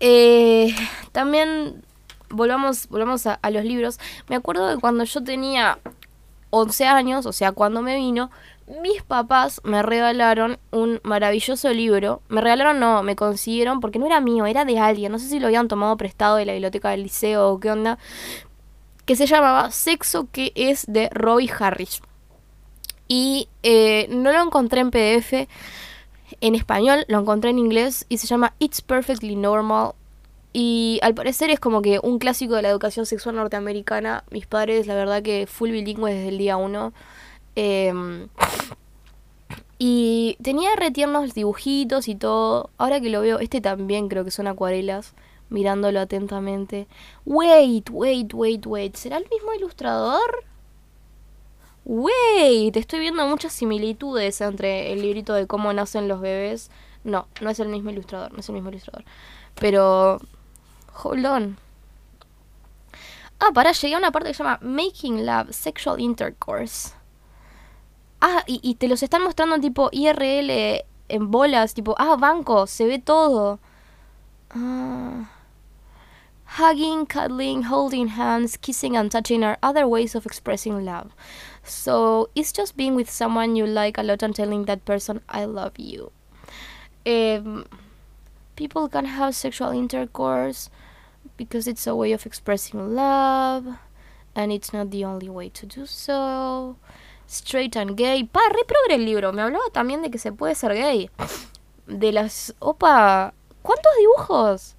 [0.00, 0.74] Eh,
[1.12, 1.84] también
[2.30, 4.00] volvamos, volvamos a, a, los libros.
[4.28, 5.78] Me acuerdo de cuando yo tenía
[6.50, 8.30] 11 años, o sea, cuando me vino,
[8.82, 12.22] mis papás me regalaron un maravilloso libro.
[12.28, 15.10] Me regalaron, no, me consiguieron, porque no era mío, era de alguien.
[15.10, 17.98] No sé si lo habían tomado prestado de la biblioteca del liceo o qué onda
[19.04, 22.00] que se llamaba Sexo, que es de Roy Harris.
[23.08, 25.48] Y eh, no lo encontré en PDF
[26.40, 29.94] en español, lo encontré en inglés y se llama It's Perfectly Normal.
[30.52, 34.24] Y al parecer es como que un clásico de la educación sexual norteamericana.
[34.30, 36.92] Mis padres, la verdad que full bilingüe desde el día uno.
[37.54, 38.28] Em,
[39.78, 42.70] y tenía retiernos dibujitos y todo.
[42.78, 45.14] Ahora que lo veo, este también creo que son acuarelas
[45.50, 46.86] mirándolo atentamente.
[47.24, 48.94] Wait, wait, wait, wait.
[48.94, 50.44] ¿Será el mismo ilustrador?
[51.84, 56.70] Wait, estoy viendo muchas similitudes entre el librito de cómo nacen los bebés.
[57.04, 59.04] No, no es el mismo ilustrador, no es el mismo ilustrador.
[59.54, 60.20] Pero...
[61.02, 61.58] Hold on.
[63.38, 66.92] Ah, para, llegué a una parte que se llama Making Love Sexual Intercourse.
[68.20, 72.86] Ah, y, y te los están mostrando tipo IRL en bolas, tipo, ah, banco, se
[72.86, 73.58] ve todo.
[74.50, 75.30] Ah
[76.50, 81.14] hugging, cuddling, holding hands, kissing, and touching are other ways of expressing love.
[81.62, 85.44] So it's just being with someone you like a lot and telling that person, I
[85.44, 86.10] love you.
[87.06, 87.66] Um,
[88.56, 90.70] people can have sexual intercourse
[91.40, 93.64] because it's a way of expressing love
[94.36, 96.76] and it's not the only way to do so.
[97.26, 98.24] Straight and gay.
[98.24, 99.32] Pa, re progre el libro.
[99.32, 101.08] Me hablaba también de que se puede ser gay.
[101.86, 102.54] De las.
[102.58, 104.76] Opa, ¿cuántos dibujos?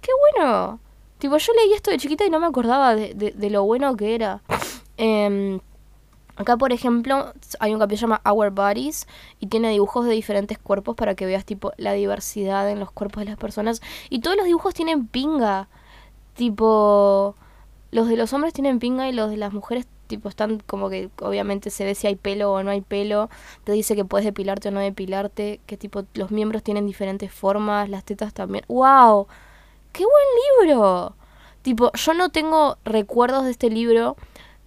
[0.00, 0.80] ¡Qué bueno!
[1.18, 4.16] Tipo, yo leí esto de chiquita y no me acordaba de, de, lo bueno que
[4.16, 4.42] era.
[4.96, 5.60] Eh,
[6.34, 9.06] acá, por ejemplo, hay un capítulo que se llama Our Bodies
[9.38, 13.20] y tiene dibujos de diferentes cuerpos para que veas, tipo, la diversidad en los cuerpos
[13.20, 13.80] de las personas.
[14.10, 15.68] Y todos los dibujos tienen pinga.
[16.34, 17.34] Tipo,
[17.90, 21.08] los de los hombres tienen pinga y los de las mujeres tipo están como que
[21.22, 23.30] obviamente se ve si hay pelo o no hay pelo,
[23.64, 27.88] te dice que puedes depilarte o no depilarte, que tipo los miembros tienen diferentes formas,
[27.88, 28.64] las tetas también.
[28.68, 29.26] ¡Wow!
[29.92, 31.14] ¡Qué buen libro!
[31.62, 34.16] Tipo, yo no tengo recuerdos de este libro,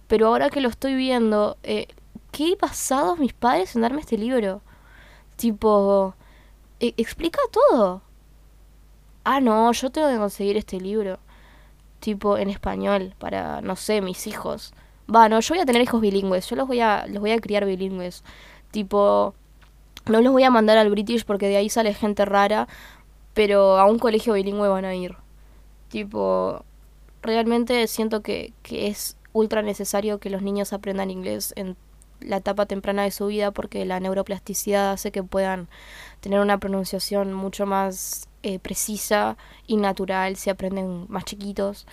[0.08, 1.86] pero ahora que lo estoy viendo, eh,
[2.32, 4.62] qué pasados mis padres en darme este libro.
[5.36, 6.14] Tipo,
[6.80, 8.02] e, explica todo.
[9.24, 11.18] Ah, no, yo tengo que conseguir este libro.
[12.06, 14.72] Tipo, en español, para, no sé, mis hijos.
[15.12, 17.40] Va, no, yo voy a tener hijos bilingües, yo los voy a, los voy a
[17.40, 18.22] criar bilingües.
[18.70, 19.34] Tipo,
[20.08, 22.68] no los voy a mandar al British porque de ahí sale gente rara,
[23.34, 25.16] pero a un colegio bilingüe van a ir.
[25.88, 26.64] Tipo,
[27.22, 31.76] realmente siento que, que es ultra necesario que los niños aprendan inglés en
[32.20, 35.68] la etapa temprana de su vida porque la neuroplasticidad hace que puedan
[36.20, 39.36] tener una pronunciación mucho más eh, precisa
[39.66, 41.84] y natural si aprenden más chiquitos.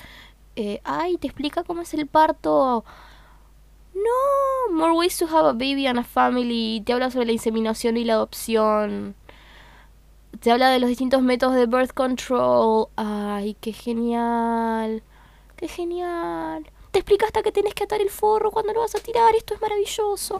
[0.55, 2.85] Eh, ay, te explica cómo es el parto.
[3.95, 6.83] no, more ways to have a baby and a family.
[6.85, 9.15] Te habla sobre la inseminación y la adopción.
[10.41, 12.89] Te habla de los distintos métodos de birth control.
[12.97, 15.01] Ay, qué genial.
[15.55, 16.69] Qué genial.
[16.91, 19.33] Te explica hasta que tenés que atar el forro cuando lo vas a tirar.
[19.35, 20.39] Esto es maravilloso.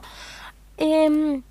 [0.77, 1.41] Eh,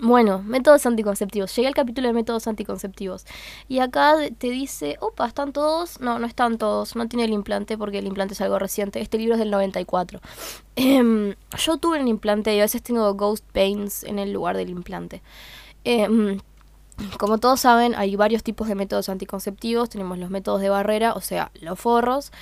[0.00, 1.54] bueno, métodos anticonceptivos.
[1.54, 3.26] Llegué al capítulo de métodos anticonceptivos.
[3.68, 6.00] Y acá te dice, opa, ¿están todos?
[6.00, 6.96] No, no están todos.
[6.96, 9.00] No tiene el implante porque el implante es algo reciente.
[9.00, 10.20] Este libro es del 94.
[10.76, 14.70] Em, yo tuve un implante y a veces tengo ghost pains en el lugar del
[14.70, 15.22] implante.
[15.84, 16.40] Em,
[17.18, 19.90] como todos saben, hay varios tipos de métodos anticonceptivos.
[19.90, 22.32] Tenemos los métodos de barrera, o sea, los forros.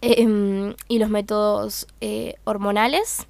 [0.00, 3.26] Em, y los métodos eh, hormonales.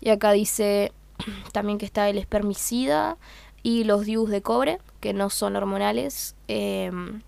[0.00, 0.92] Y acá dice
[1.52, 3.16] también que está el espermicida
[3.62, 6.36] y los DIUs de cobre, que no son hormonales.
[6.48, 7.22] Em,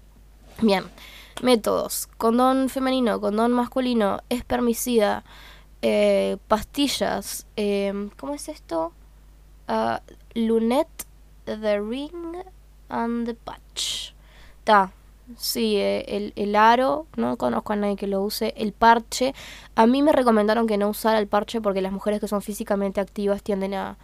[0.61, 0.85] bien,
[1.43, 2.09] métodos.
[2.19, 5.25] Condón femenino, condón masculino, espermicida,
[5.83, 7.47] eh, pastillas.
[7.57, 8.93] Em, ¿Cómo es esto?
[9.69, 9.99] Uh,
[10.35, 10.89] Lunet,
[11.45, 12.37] The Ring
[12.89, 14.13] and the Patch.
[14.65, 14.93] Ta,
[15.37, 18.55] Sí, eh, el, el, aro, no conozco a nadie que lo use.
[18.57, 19.35] El parche,
[19.75, 23.01] a mí me recomendaron que no usara el parche porque las mujeres que son físicamente
[23.01, 23.99] activas tienden a,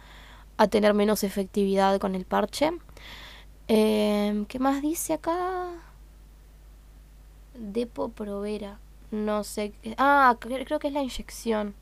[0.57, 2.71] a tener menos efectividad con el parche.
[3.69, 5.69] Eh, ¿Qué más dice acá?
[7.53, 8.79] Depo Provera.
[9.11, 9.73] No sé.
[9.97, 11.73] Ah, creo que es la inyección.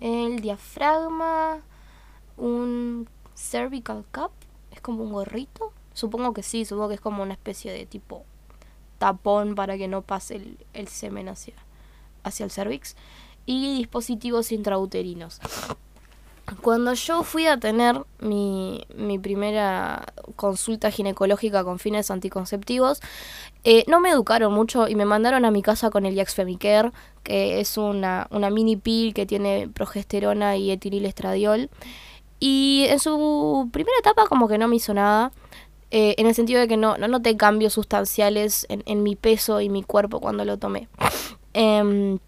[0.00, 1.60] El diafragma.
[2.36, 4.32] Un cervical cup.
[4.72, 5.72] Es como un gorrito.
[5.94, 8.24] Supongo que sí, supongo que es como una especie de tipo
[8.98, 10.42] tapón para que no pase
[10.74, 11.54] el, semen hacia,
[12.24, 12.96] hacia el cervix
[13.46, 15.40] y dispositivos intrauterinos.
[16.62, 23.00] Cuando yo fui a tener mi, mi primera consulta ginecológica con fines anticonceptivos,
[23.64, 26.92] eh, no me educaron mucho y me mandaron a mi casa con el Yaxfemicare,
[27.22, 31.68] que es una, una mini pill que tiene progesterona y etililestradiol.
[32.40, 35.32] Y en su primera etapa como que no me hizo nada.
[35.90, 39.62] Eh, en el sentido de que no, no noté cambios sustanciales en, en, mi peso
[39.62, 40.88] y mi cuerpo cuando lo tomé.
[41.54, 42.18] Em,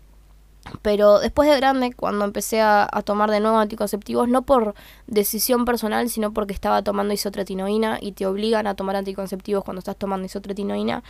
[0.83, 4.75] pero después de grande, cuando empecé a, tomar de nuevo anticonceptivos, no por
[5.07, 9.97] decisión personal, sino porque estaba tomando isotretinoína y te obligan a tomar anticonceptivos cuando estás
[9.97, 11.03] tomando isotretinoína,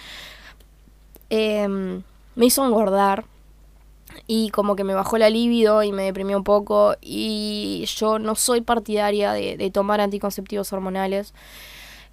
[1.31, 2.03] em,
[2.37, 3.25] me hizo engordar
[4.27, 8.35] y como que me bajó la libido y me deprimió un poco y yo no
[8.35, 11.33] soy partidaria de, de tomar anticonceptivos hormonales.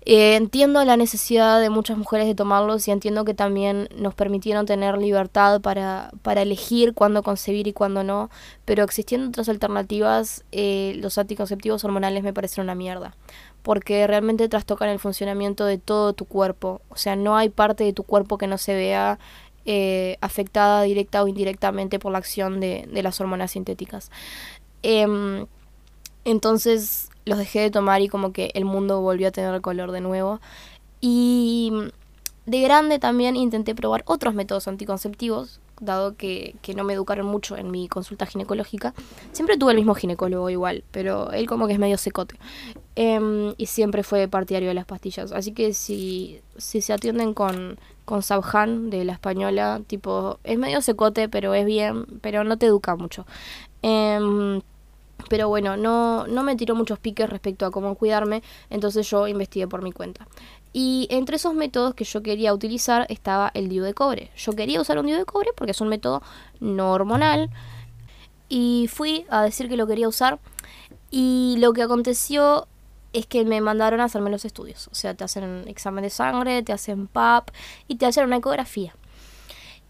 [0.10, 4.66] Eh, entiendo la necesidad de muchas mujeres de tomarlos y entiendo que también nos permitieron
[4.66, 8.30] tener libertad para, para elegir cuándo concebir y cuándo no,
[8.64, 13.18] pero existiendo otras alternativas, eh, los anticonceptivos hormonales me parecen una mierda,
[13.64, 17.92] porque realmente trastocan el funcionamiento de todo tu cuerpo, o sea, no hay parte de
[17.92, 19.20] tu cuerpo que no se vea
[19.66, 24.10] eh, afectada directa o indirectamente por la acción de, de las hormonas sintéticas.
[24.84, 25.48] Em,
[26.24, 30.02] entonces los dejé de tomar y como que el mundo volvió a tener color de
[30.02, 30.40] nuevo.
[31.02, 31.72] Y
[32.46, 37.56] de grande también intenté probar otros métodos anticonceptivos, dado que, que, no me educaron mucho
[37.56, 38.94] en mi consulta ginecológica.
[39.32, 42.36] Siempre tuve el mismo ginecólogo igual, pero él como que es medio secote.
[42.96, 45.32] Eh, y siempre fue partidario de las pastillas.
[45.34, 50.82] Así que si, si se atienden con, con Sabhan de la española, tipo, es medio
[50.82, 53.28] secote, pero es bien, pero no te educa mucho.
[53.84, 54.62] Eh,
[55.30, 59.68] pero bueno, no, no me tiró muchos piques respecto a cómo cuidarme, entonces yo investigué
[59.68, 60.28] por mi cuenta.
[60.74, 64.32] Y entre esos métodos que yo quería utilizar estaba el DIU de cobre.
[64.38, 66.22] Yo quería usar un DIU de cobre porque es un método
[66.60, 67.50] no hormonal.
[68.50, 70.40] Y fui a decir que lo quería usar.
[71.10, 72.68] Y lo que aconteció
[73.14, 74.88] es que me mandaron a hacerme los estudios.
[74.90, 77.50] O sea, te hacen examen de sangre, te hacen PAP
[77.88, 78.94] y te hacen una ecografía.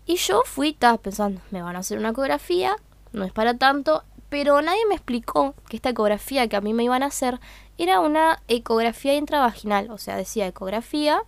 [0.06, 2.78] Y yo fui, estaba pensando, me van a hacer una ecografía,
[3.12, 6.84] no es para tanto, pero nadie me explicó que esta ecografía que a mí me
[6.84, 7.40] iban a hacer
[7.78, 11.22] era una ecografía intravaginal, o sea, decía ecografía,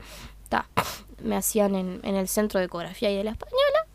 [0.50, 0.68] ta,
[1.24, 3.88] me hacían en, en el centro de ecografía y de la española.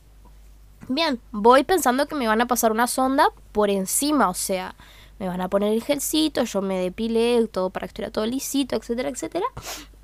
[0.89, 4.75] Bien, voy pensando que me van a pasar una sonda por encima, o sea,
[5.19, 8.77] me van a poner el gelcito, yo me depilé, todo para que estuviera todo lisito,
[8.77, 9.47] etcétera, etcétera.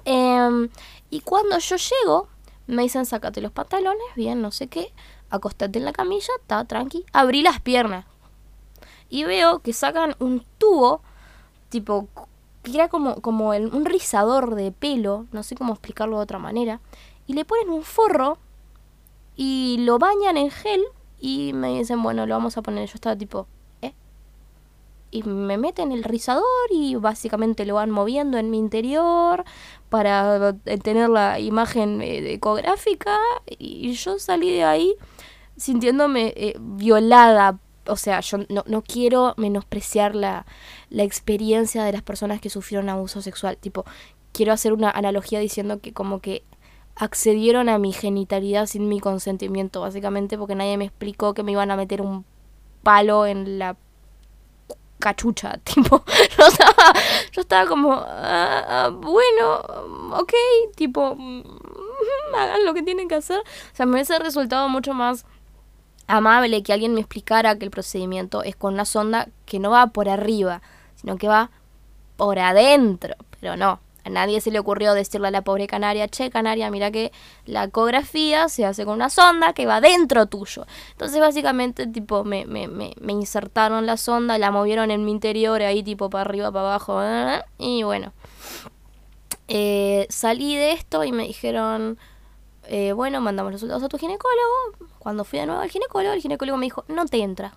[0.05, 0.68] Em,
[1.11, 2.28] y cuando yo llego,
[2.66, 4.92] me dicen, sácate los pantalones, bien, no sé qué,
[5.28, 8.07] acostate en la camilla, está tranqui, abrí las piernas,
[9.11, 11.02] y veo que sacan un tubo,
[11.68, 12.08] tipo,
[12.62, 16.38] que era como, como el, un rizador de pelo, no sé cómo explicarlo de otra
[16.38, 16.80] manera,
[17.26, 18.38] y le ponen un forro
[19.36, 20.82] y lo bañan en gel
[21.20, 22.88] y me dicen, bueno, lo vamos a poner.
[22.88, 23.46] Yo estaba tipo,
[23.82, 23.92] ¿eh?
[25.11, 29.44] Y me meten el rizador y básicamente lo van moviendo en mi interior
[29.88, 34.94] para tener la imagen eh, ecográfica y yo salí de ahí
[35.56, 40.47] sintiéndome eh, violada o sea, yo no, no quiero menospreciar la,
[40.91, 43.57] la experiencia de las personas que sufrieron abuso sexual.
[43.57, 43.85] Tipo,
[44.33, 46.43] quiero hacer una analogía diciendo que como que
[46.97, 51.70] accedieron a mi genitalidad sin mi consentimiento, básicamente porque nadie me explicó que me iban
[51.70, 52.24] a meter un
[52.83, 53.76] palo en la
[54.99, 56.05] cachucha, tipo,
[56.37, 56.93] yo estaba,
[57.33, 60.33] yo estaba como, ah, ah, bueno, ok,
[60.76, 61.43] tipo, mm,
[62.37, 63.39] hagan lo que tienen que hacer.
[63.39, 65.24] O sea, me hubiese resultado mucho más
[66.11, 69.88] amable que alguien me explicara que el procedimiento es con una sonda que no va
[69.88, 70.62] por arriba,
[70.96, 71.50] sino que va
[72.16, 73.80] por adentro, pero no.
[74.02, 77.12] A nadie se le ocurrió decirle a la pobre Canaria, che, Canaria, mira que
[77.44, 80.66] la ecografía se hace con una sonda que va dentro tuyo.
[80.92, 85.61] Entonces, básicamente, tipo, me, me, me, me insertaron la sonda, la movieron en mi interior,
[85.62, 87.00] ahí, tipo, para arriba, para abajo,
[87.58, 88.12] y bueno.
[89.48, 91.98] Eh, salí de esto y me dijeron,
[92.73, 94.93] eh, bueno, mandamos resultados a tu ginecólogo.
[95.01, 97.55] Cuando fui de nuevo al ginecólogo, el ginecólogo me dijo, no te entra.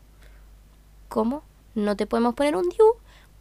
[1.07, 1.43] ¿Cómo?
[1.75, 2.95] No te podemos poner un DIU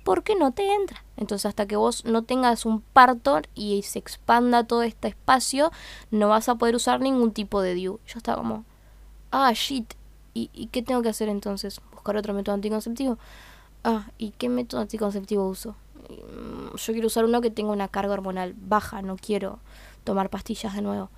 [0.05, 1.03] porque no te entra.
[1.16, 5.73] Entonces hasta que vos no tengas un parto y se expanda todo este espacio,
[6.11, 8.01] no vas a poder usar ningún tipo de DIU.
[8.07, 8.66] Yo estaba como,
[9.31, 9.95] ah, shit.
[10.35, 11.81] ¿Y, ¿Y qué tengo que hacer entonces?
[11.93, 13.16] ¿Buscar otro método anticonceptivo?
[13.83, 15.75] Ah, ¿y qué método anticonceptivo uso?
[16.11, 19.59] Mm, yo quiero usar uno que tenga una carga hormonal baja, no quiero
[20.05, 21.09] tomar pastillas de nuevo.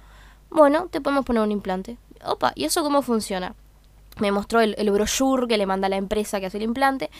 [0.50, 1.98] Bueno, te podemos poner un implante.
[2.24, 3.54] Opa, ¿y eso cómo funciona?
[4.20, 7.10] Me mostró el, brochure que le manda la empresa que hace el implante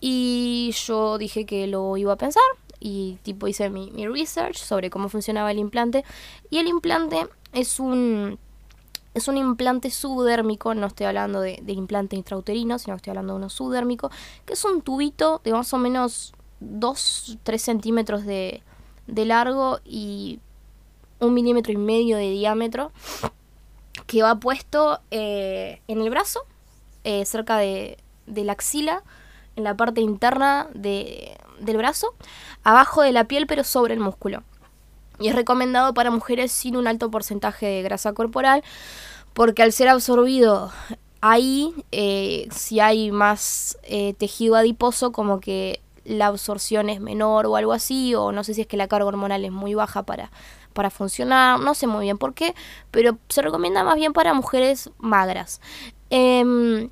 [0.00, 2.42] y yo dije que lo iba a pensar
[2.78, 6.04] y tipo hice mi, mi research sobre cómo funcionaba el implante.
[6.50, 8.38] Y el implante es un
[9.14, 13.32] es un implante subdérmico, no estoy hablando de, de, implante intrauterino, sino que estoy hablando
[13.32, 14.10] de uno subdérmico,
[14.44, 18.62] que es un tubito de más o menos 2-3 centímetros de,
[19.06, 20.40] de, largo y
[21.20, 22.92] un milímetro y medio de diámetro,
[24.06, 26.40] que va puesto eh, en el brazo,
[27.04, 29.02] eh, cerca de, la axila,
[29.56, 32.14] en la parte interna de, del brazo,
[32.62, 34.42] abajo de la piel pero sobre el músculo.
[35.18, 38.62] Y es recomendado para mujeres sin un alto porcentaje de grasa corporal,
[39.32, 40.70] porque al ser absorbido
[41.22, 43.78] ahí, eh, si hay más
[44.18, 48.60] tejido adiposo, como que la absorción es menor o algo así, o no sé si
[48.60, 50.30] es que la carga hormonal es muy baja para,
[50.76, 52.54] para funcionar, no sé muy bien por qué,
[52.92, 55.60] pero se recomienda más bien para mujeres magras.
[56.10, 56.88] Eh,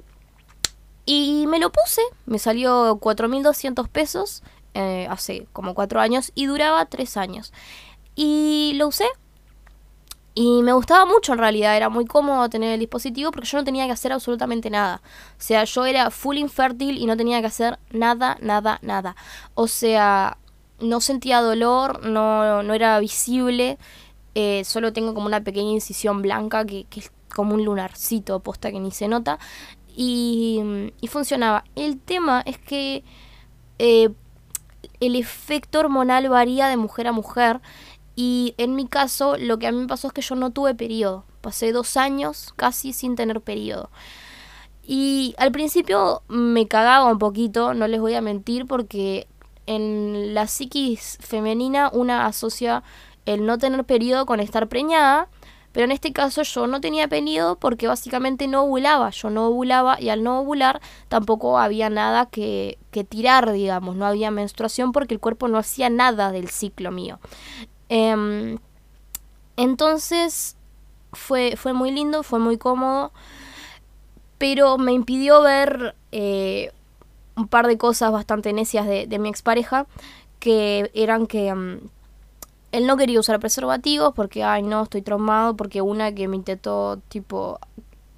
[1.07, 6.87] y me lo puse, me salió 4.200 pesos eh, hace como 4 años y duraba
[6.87, 7.53] 3 años.
[8.17, 9.07] Y lo usé
[10.35, 13.65] y me gustaba mucho en realidad, era muy cómodo tener el dispositivo porque yo no
[13.65, 15.03] tenía que hacer absolutamente nada.
[15.39, 19.15] O sea, yo era full infértil y no tenía que hacer nada, nada, nada.
[19.55, 20.39] O sea,
[20.81, 23.79] no sentía dolor, no, no era visible,
[24.35, 28.71] eh, solo tengo como una pequeña incisión blanca que, que es como un lunarcito, posta
[28.71, 29.39] que ni se nota
[29.95, 31.65] y, y funcionaba.
[31.75, 33.05] El tema es que
[33.79, 34.11] eh,
[35.01, 37.61] el efecto hormonal varía de mujer a mujer
[38.17, 40.75] y en mi caso lo que a mí me pasó es que yo no tuve
[40.75, 41.25] periodo.
[41.41, 43.91] Pasé dos años casi sin tener periodo.
[44.87, 49.27] Y al principio me cagaba un poquito, no les voy a mentir, porque
[49.67, 52.83] en la psiquis femenina una asocia
[53.27, 55.29] el no tener periodo con estar preñada
[55.75, 59.11] pero en este caso yo no tenía periodo porque básicamente no ovulaba.
[59.11, 63.97] Yo no ovulaba y al no ovular tampoco había nada que, que tirar, digamos.
[63.97, 67.19] No había menstruación porque el cuerpo no hacía nada del ciclo mío.
[67.89, 68.57] Eh,
[69.57, 70.57] entonces
[71.13, 73.11] fue, fue muy lindo, fue muy cómodo.
[74.39, 76.71] Pero me impidió ver eh,
[77.37, 79.87] un par de cosas bastante necias de, de mi expareja.
[80.39, 81.53] Que eran que...
[81.53, 81.79] Um,
[82.73, 87.01] él no quería usar preservativos porque, ay, no, estoy traumado porque una que me intentó,
[87.09, 87.61] tipo,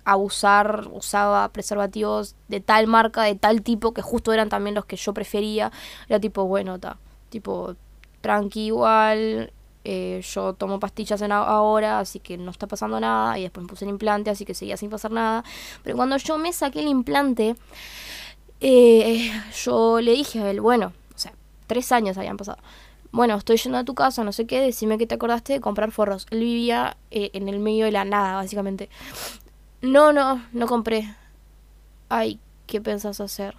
[0.07, 4.97] abusar, usaba preservativos de tal marca, de tal tipo, que justo eran también los que
[4.97, 5.73] yo prefería.
[6.09, 6.97] Era tipo, bueno, está,
[7.29, 7.75] tipo,
[8.23, 9.53] tranqui igual,
[9.85, 13.39] eh, yo tomo pastillas en ahora, así que no está pasando nada.
[13.39, 15.45] Y después me puse el implante, así que seguía sin pasar nada.
[15.83, 17.57] Pero cuando yo me saqué el implante,
[18.61, 19.31] eh,
[19.65, 21.33] yo le dije a él, bueno, o sea,
[21.67, 22.59] tres años habían pasado
[23.17, 25.91] bueno, estoy yendo a tu casa, no sé qué, decime que te acordaste de comprar
[25.91, 26.27] forros.
[26.31, 28.91] Él vivía eh, en el medio de la nada, básicamente.
[29.81, 31.15] No, no, no compré.
[32.11, 33.55] Ay, ¿qué pensás hacer?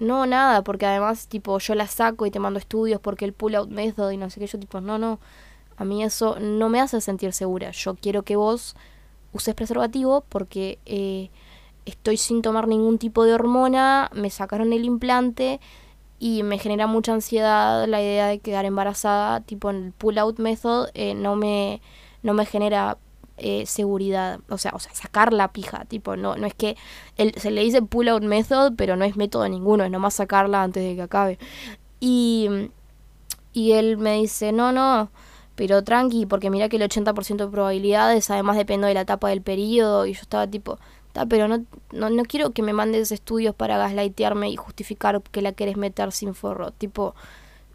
[0.00, 3.70] No, nada, porque además, tipo, yo la saco y te mando estudios porque el pull-out
[3.70, 4.48] method y no sé qué.
[4.48, 5.20] Yo, tipo, no, no.
[5.76, 7.70] A mí eso no me hace sentir segura.
[7.70, 8.74] Yo quiero que vos
[9.32, 11.30] uses preservativo porque eh,
[11.86, 15.60] estoy sin tomar ningún tipo de hormona, me sacaron el implante
[16.18, 20.88] y me genera mucha ansiedad la idea de quedar embarazada, tipo en el pull-out method,
[20.94, 21.80] eh, no, me,
[22.22, 22.96] no me genera
[23.38, 26.76] eh, seguridad, o sea, o sea, sacar la pija, tipo, no, no es que
[27.36, 30.84] se le dice pull out method, pero no es método ninguno, es nomás sacarla antes
[30.84, 31.38] de que acabe.
[31.98, 32.48] Y,
[33.52, 35.10] y él me dice, no, no,
[35.56, 39.42] pero tranqui, porque mira que el 80% de probabilidades, además depende de la etapa del
[39.42, 40.78] periodo, y yo estaba tipo,
[41.28, 45.52] pero no, no, no quiero que me mandes estudios para gaslightearme y justificar que la
[45.52, 47.14] querés meter sin forro, tipo,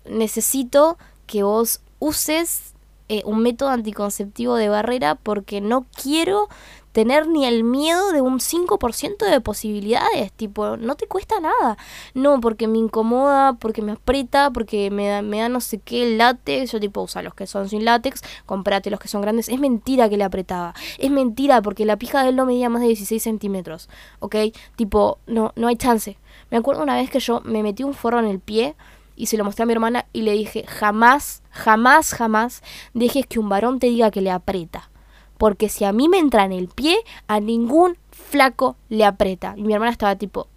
[0.06, 2.74] necesito que vos uses
[3.10, 6.50] eh, un método anticonceptivo de barrera porque no quiero
[6.98, 11.78] tener ni el miedo de un 5% de posibilidades, tipo, no te cuesta nada.
[12.16, 16.18] No, porque me incomoda, porque me aprieta, porque me da, me da no sé qué
[16.18, 19.48] látex, yo tipo, usa los que son sin látex, comprate los que son grandes.
[19.48, 22.82] Es mentira que le apretaba, es mentira porque la pija de él no medía más
[22.82, 24.36] de 16 centímetros, ¿ok?
[24.76, 26.18] Tipo, no, no hay chance.
[26.50, 28.76] Me acuerdo una vez que yo me metí un forro en el pie
[29.16, 32.64] y se lo mostré a mi hermana y le dije, jamás, jamás, jamás
[32.96, 34.90] dejes que un varón te diga que le aprieta.
[35.38, 39.54] Porque si a mí me entra en el pie, a ningún flaco le aprieta.
[39.58, 40.48] Y mi hermana estaba tipo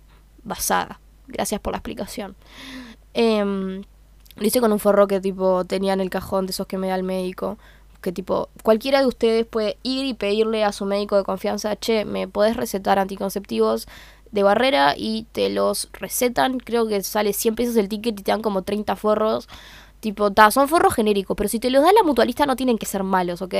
[0.43, 1.01] basada.
[1.29, 2.37] Gracias por la explicación.
[3.15, 3.83] Eh,
[4.41, 6.89] lo hice con un forro que tipo tenía en el cajón de esos que me
[6.89, 7.59] da el médico.
[8.01, 12.07] Que tipo, cualquiera de ustedes puede ir y pedirle a su médico de confianza, che,
[12.07, 13.87] ¿me podés recetar anticonceptivos
[14.31, 14.95] de barrera?
[14.97, 16.59] Y te los recetan.
[16.59, 19.49] Creo que sale 100 pesos el ticket y te dan como 30 forros.
[20.01, 22.87] Tipo, ta, son forros genéricos, pero si te los da la mutualista no tienen que
[22.87, 23.55] ser malos, ¿ok?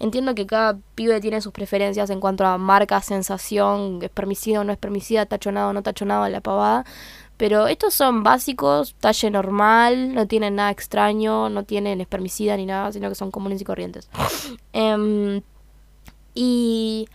[0.00, 4.64] Entiendo que cada pibe tiene sus preferencias en cuanto a marca, sensación, es permisivo o
[4.64, 6.84] no es permisiva, tachonado o no tachonado la pavada.
[7.36, 12.92] Pero estos son básicos, talle normal, no tienen nada extraño, no tienen espermicida ni nada,
[12.92, 14.08] sino que son comunes y corrientes.
[14.72, 15.42] Em,
[16.34, 17.08] y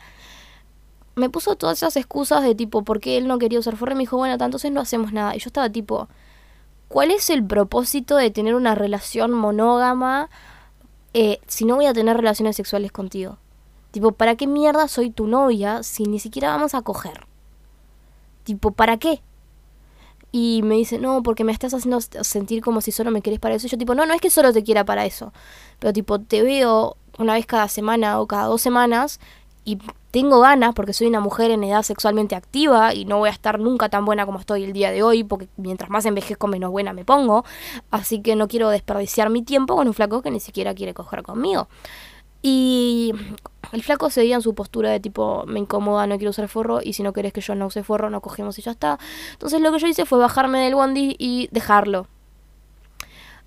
[1.16, 3.92] me puso todas esas excusas de tipo, ¿por qué él no quería usar forro?
[3.92, 5.36] Y me dijo, bueno, entonces no hacemos nada.
[5.36, 6.08] Y yo estaba tipo,
[6.90, 10.30] ¿Cuál es el propósito de tener una relación monógama
[11.14, 13.38] eh, si no voy a tener relaciones sexuales contigo?
[13.92, 17.28] Tipo, ¿para qué mierda soy tu novia si ni siquiera vamos a coger?
[18.44, 19.22] Tipo, ¿para qué?
[20.32, 23.54] Y me dice, no, porque me estás haciendo sentir como si solo me querés para
[23.54, 23.68] eso.
[23.68, 25.32] Y yo tipo, no, no es que solo te quiera para eso.
[25.78, 29.20] Pero tipo, te veo una vez cada semana o cada dos semanas
[29.64, 29.78] y
[30.12, 33.60] tengo ganas porque soy una mujer en edad sexualmente activa y no voy a estar
[33.60, 36.94] nunca tan buena como estoy el día de hoy porque mientras más envejezco menos buena
[36.94, 37.46] me pongo.
[37.92, 41.22] Así que no quiero desperdiciar mi tiempo con un flaco que ni siquiera quiere coger
[41.22, 41.68] conmigo.
[42.42, 43.14] Y
[43.72, 46.94] el flaco seguía en su postura de tipo, me incomoda, no quiero usar forro, y
[46.94, 48.98] si no querés que yo no use forro, no cogemos y ya está.
[49.34, 52.08] Entonces lo que yo hice fue bajarme del bondi y dejarlo.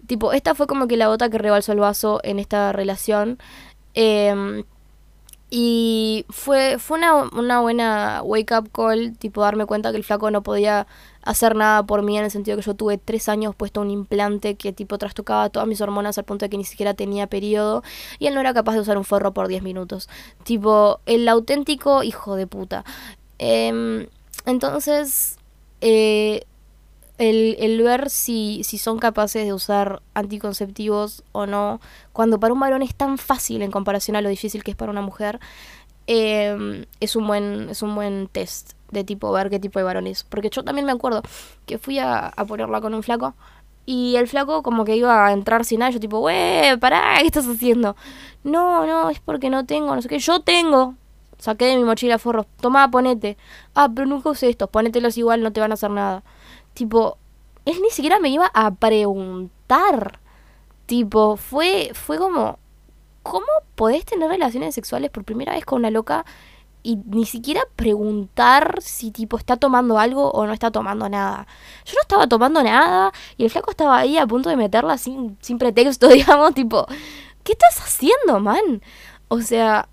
[0.06, 3.38] Tipo, esta fue como que la gota que rebalsó el vaso en esta relación.
[3.94, 4.64] Eh,
[5.55, 10.30] y fue, fue una, una buena wake up call, tipo darme cuenta que el flaco
[10.30, 10.86] no podía
[11.20, 14.55] hacer nada por mí en el sentido que yo tuve tres años puesto un implante
[14.55, 17.82] que tipo trastocaba todas mis hormonas al punto de que ni siquiera tenía periodo
[18.18, 20.09] y él no era capaz de usar un forro por 10 minutos.
[20.42, 22.86] Tipo, el auténtico hijo de puta.
[23.38, 24.07] Em,
[24.46, 25.36] entonces,
[25.82, 26.46] eh,
[27.22, 31.80] el, el ver si, si son capaces de usar anticonceptivos o no,
[32.12, 34.90] cuando para un varón es tan fácil en comparación a lo difícil que es para
[34.90, 35.38] una mujer,
[36.08, 40.08] em, es, un buen, es un buen test de tipo ver qué tipo de varón
[40.08, 40.24] es.
[40.24, 41.22] Porque yo también me acuerdo
[41.64, 43.34] que fui a, a ponerla con un flaco
[43.86, 47.26] y el flaco como que iba a entrar sin nada, yo tipo, wey, pará, ¿qué
[47.26, 47.94] estás haciendo?
[48.42, 50.96] No, no, es porque no tengo, no sé qué, yo tengo.
[51.38, 53.36] Saqué de mi mochila forros, toma, ponete.
[53.74, 56.24] Ah, pero nunca usé estos, ponételos igual, no te van a hacer nada.
[56.74, 57.18] Tipo,
[57.64, 60.20] él ni siquiera me iba a preguntar.
[60.86, 62.58] Tipo, fue, fue como,
[63.22, 66.24] ¿cómo podés tener relaciones sexuales por primera vez con una loca
[66.82, 71.46] y ni siquiera preguntar si tipo está tomando algo o no está tomando nada?
[71.84, 75.38] Yo no estaba tomando nada y el flaco estaba ahí a punto de meterla sin,
[75.40, 76.86] sin pretexto, digamos, tipo,
[77.44, 78.82] ¿qué estás haciendo, man?
[79.28, 79.88] O sea,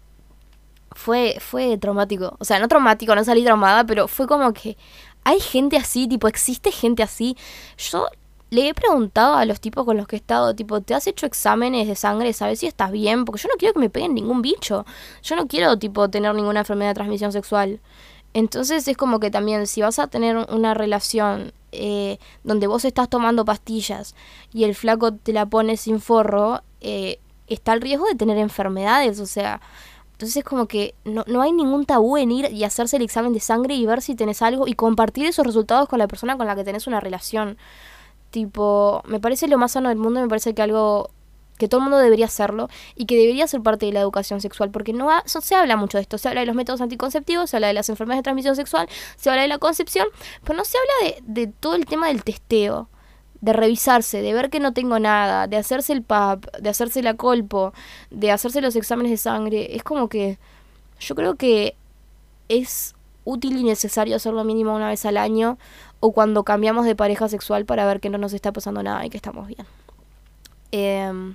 [0.91, 2.35] fue, fue traumático.
[2.39, 4.77] O sea, no traumático, no salí traumada, pero fue como que
[5.23, 7.37] hay gente así, tipo, existe gente así.
[7.77, 8.07] Yo
[8.49, 11.25] le he preguntado a los tipos con los que he estado, tipo, ¿te has hecho
[11.25, 12.33] exámenes de sangre?
[12.33, 13.25] ¿Sabes si estás bien?
[13.25, 14.85] Porque yo no quiero que me peguen ningún bicho.
[15.21, 17.79] Yo no quiero, tipo, tener ninguna enfermedad de transmisión sexual.
[18.33, 23.09] Entonces es como que también si vas a tener una relación eh, donde vos estás
[23.09, 24.15] tomando pastillas
[24.53, 29.19] y el flaco te la pone sin forro, eh, está el riesgo de tener enfermedades.
[29.19, 29.61] O sea,
[30.19, 33.31] entonces es como que no, no hay ningún tabú en ir y hacerse el examen
[33.31, 36.45] de sangre y ver si tenés algo y compartir esos resultados con la persona con
[36.45, 37.57] la que tenés una relación.
[38.29, 41.11] Tipo, me parece lo más sano del mundo, me parece que algo
[41.57, 44.71] que todo el mundo debería hacerlo y que debería ser parte de la educación sexual,
[44.71, 47.67] porque no, se habla mucho de esto, se habla de los métodos anticonceptivos, se habla
[47.67, 50.09] de las enfermedades de transmisión sexual, se habla de la concepción,
[50.43, 52.89] pero no se habla de, de todo el tema del testeo
[53.41, 57.13] de revisarse, de ver que no tengo nada, de hacerse el PAP, de hacerse la
[57.15, 57.73] colpo,
[58.09, 60.37] de hacerse los exámenes de sangre, es como que
[60.99, 61.75] yo creo que
[62.49, 65.57] es útil y necesario hacerlo mínimo una vez al año
[65.99, 69.09] o cuando cambiamos de pareja sexual para ver que no nos está pasando nada y
[69.09, 69.65] que estamos bien.
[70.71, 71.33] Eh,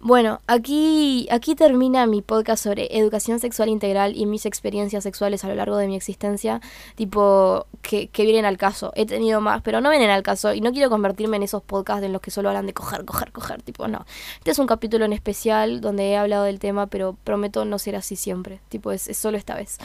[0.00, 5.48] bueno, aquí, aquí termina mi podcast sobre educación sexual integral y mis experiencias sexuales a
[5.48, 6.60] lo largo de mi existencia,
[6.94, 8.92] tipo, que, que vienen al caso.
[8.94, 12.04] He tenido más, pero no vienen al caso y no quiero convertirme en esos podcasts
[12.04, 14.06] en los que solo hablan de coger, coger, coger, tipo, no.
[14.38, 17.96] Este es un capítulo en especial donde he hablado del tema, pero prometo no ser
[17.96, 19.78] así siempre, tipo, es, solo esta vez.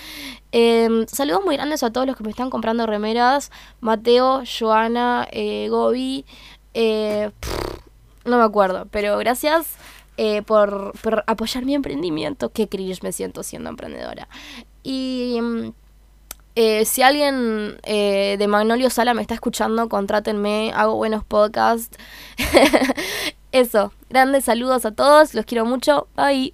[0.51, 3.51] Em, saludos muy grandes a todos los que me están comprando remeras,
[3.81, 6.25] Mateo, Joana, eh, Gobi,
[6.75, 7.31] eh,
[8.25, 9.75] no me acuerdo, pero gracias.
[10.17, 10.93] Eh, por,
[11.27, 12.51] apoyar mi emprendimiento.
[12.51, 14.27] Qué cringe me siento siendo emprendedora.
[14.83, 15.73] Y mm,
[16.55, 21.97] eh, si alguien eh, de Magnolio Sala me está escuchando, contrátenme, hago buenos podcasts.
[23.51, 26.07] Eso, grandes saludos a todos, los quiero mucho.
[26.15, 26.53] Bye.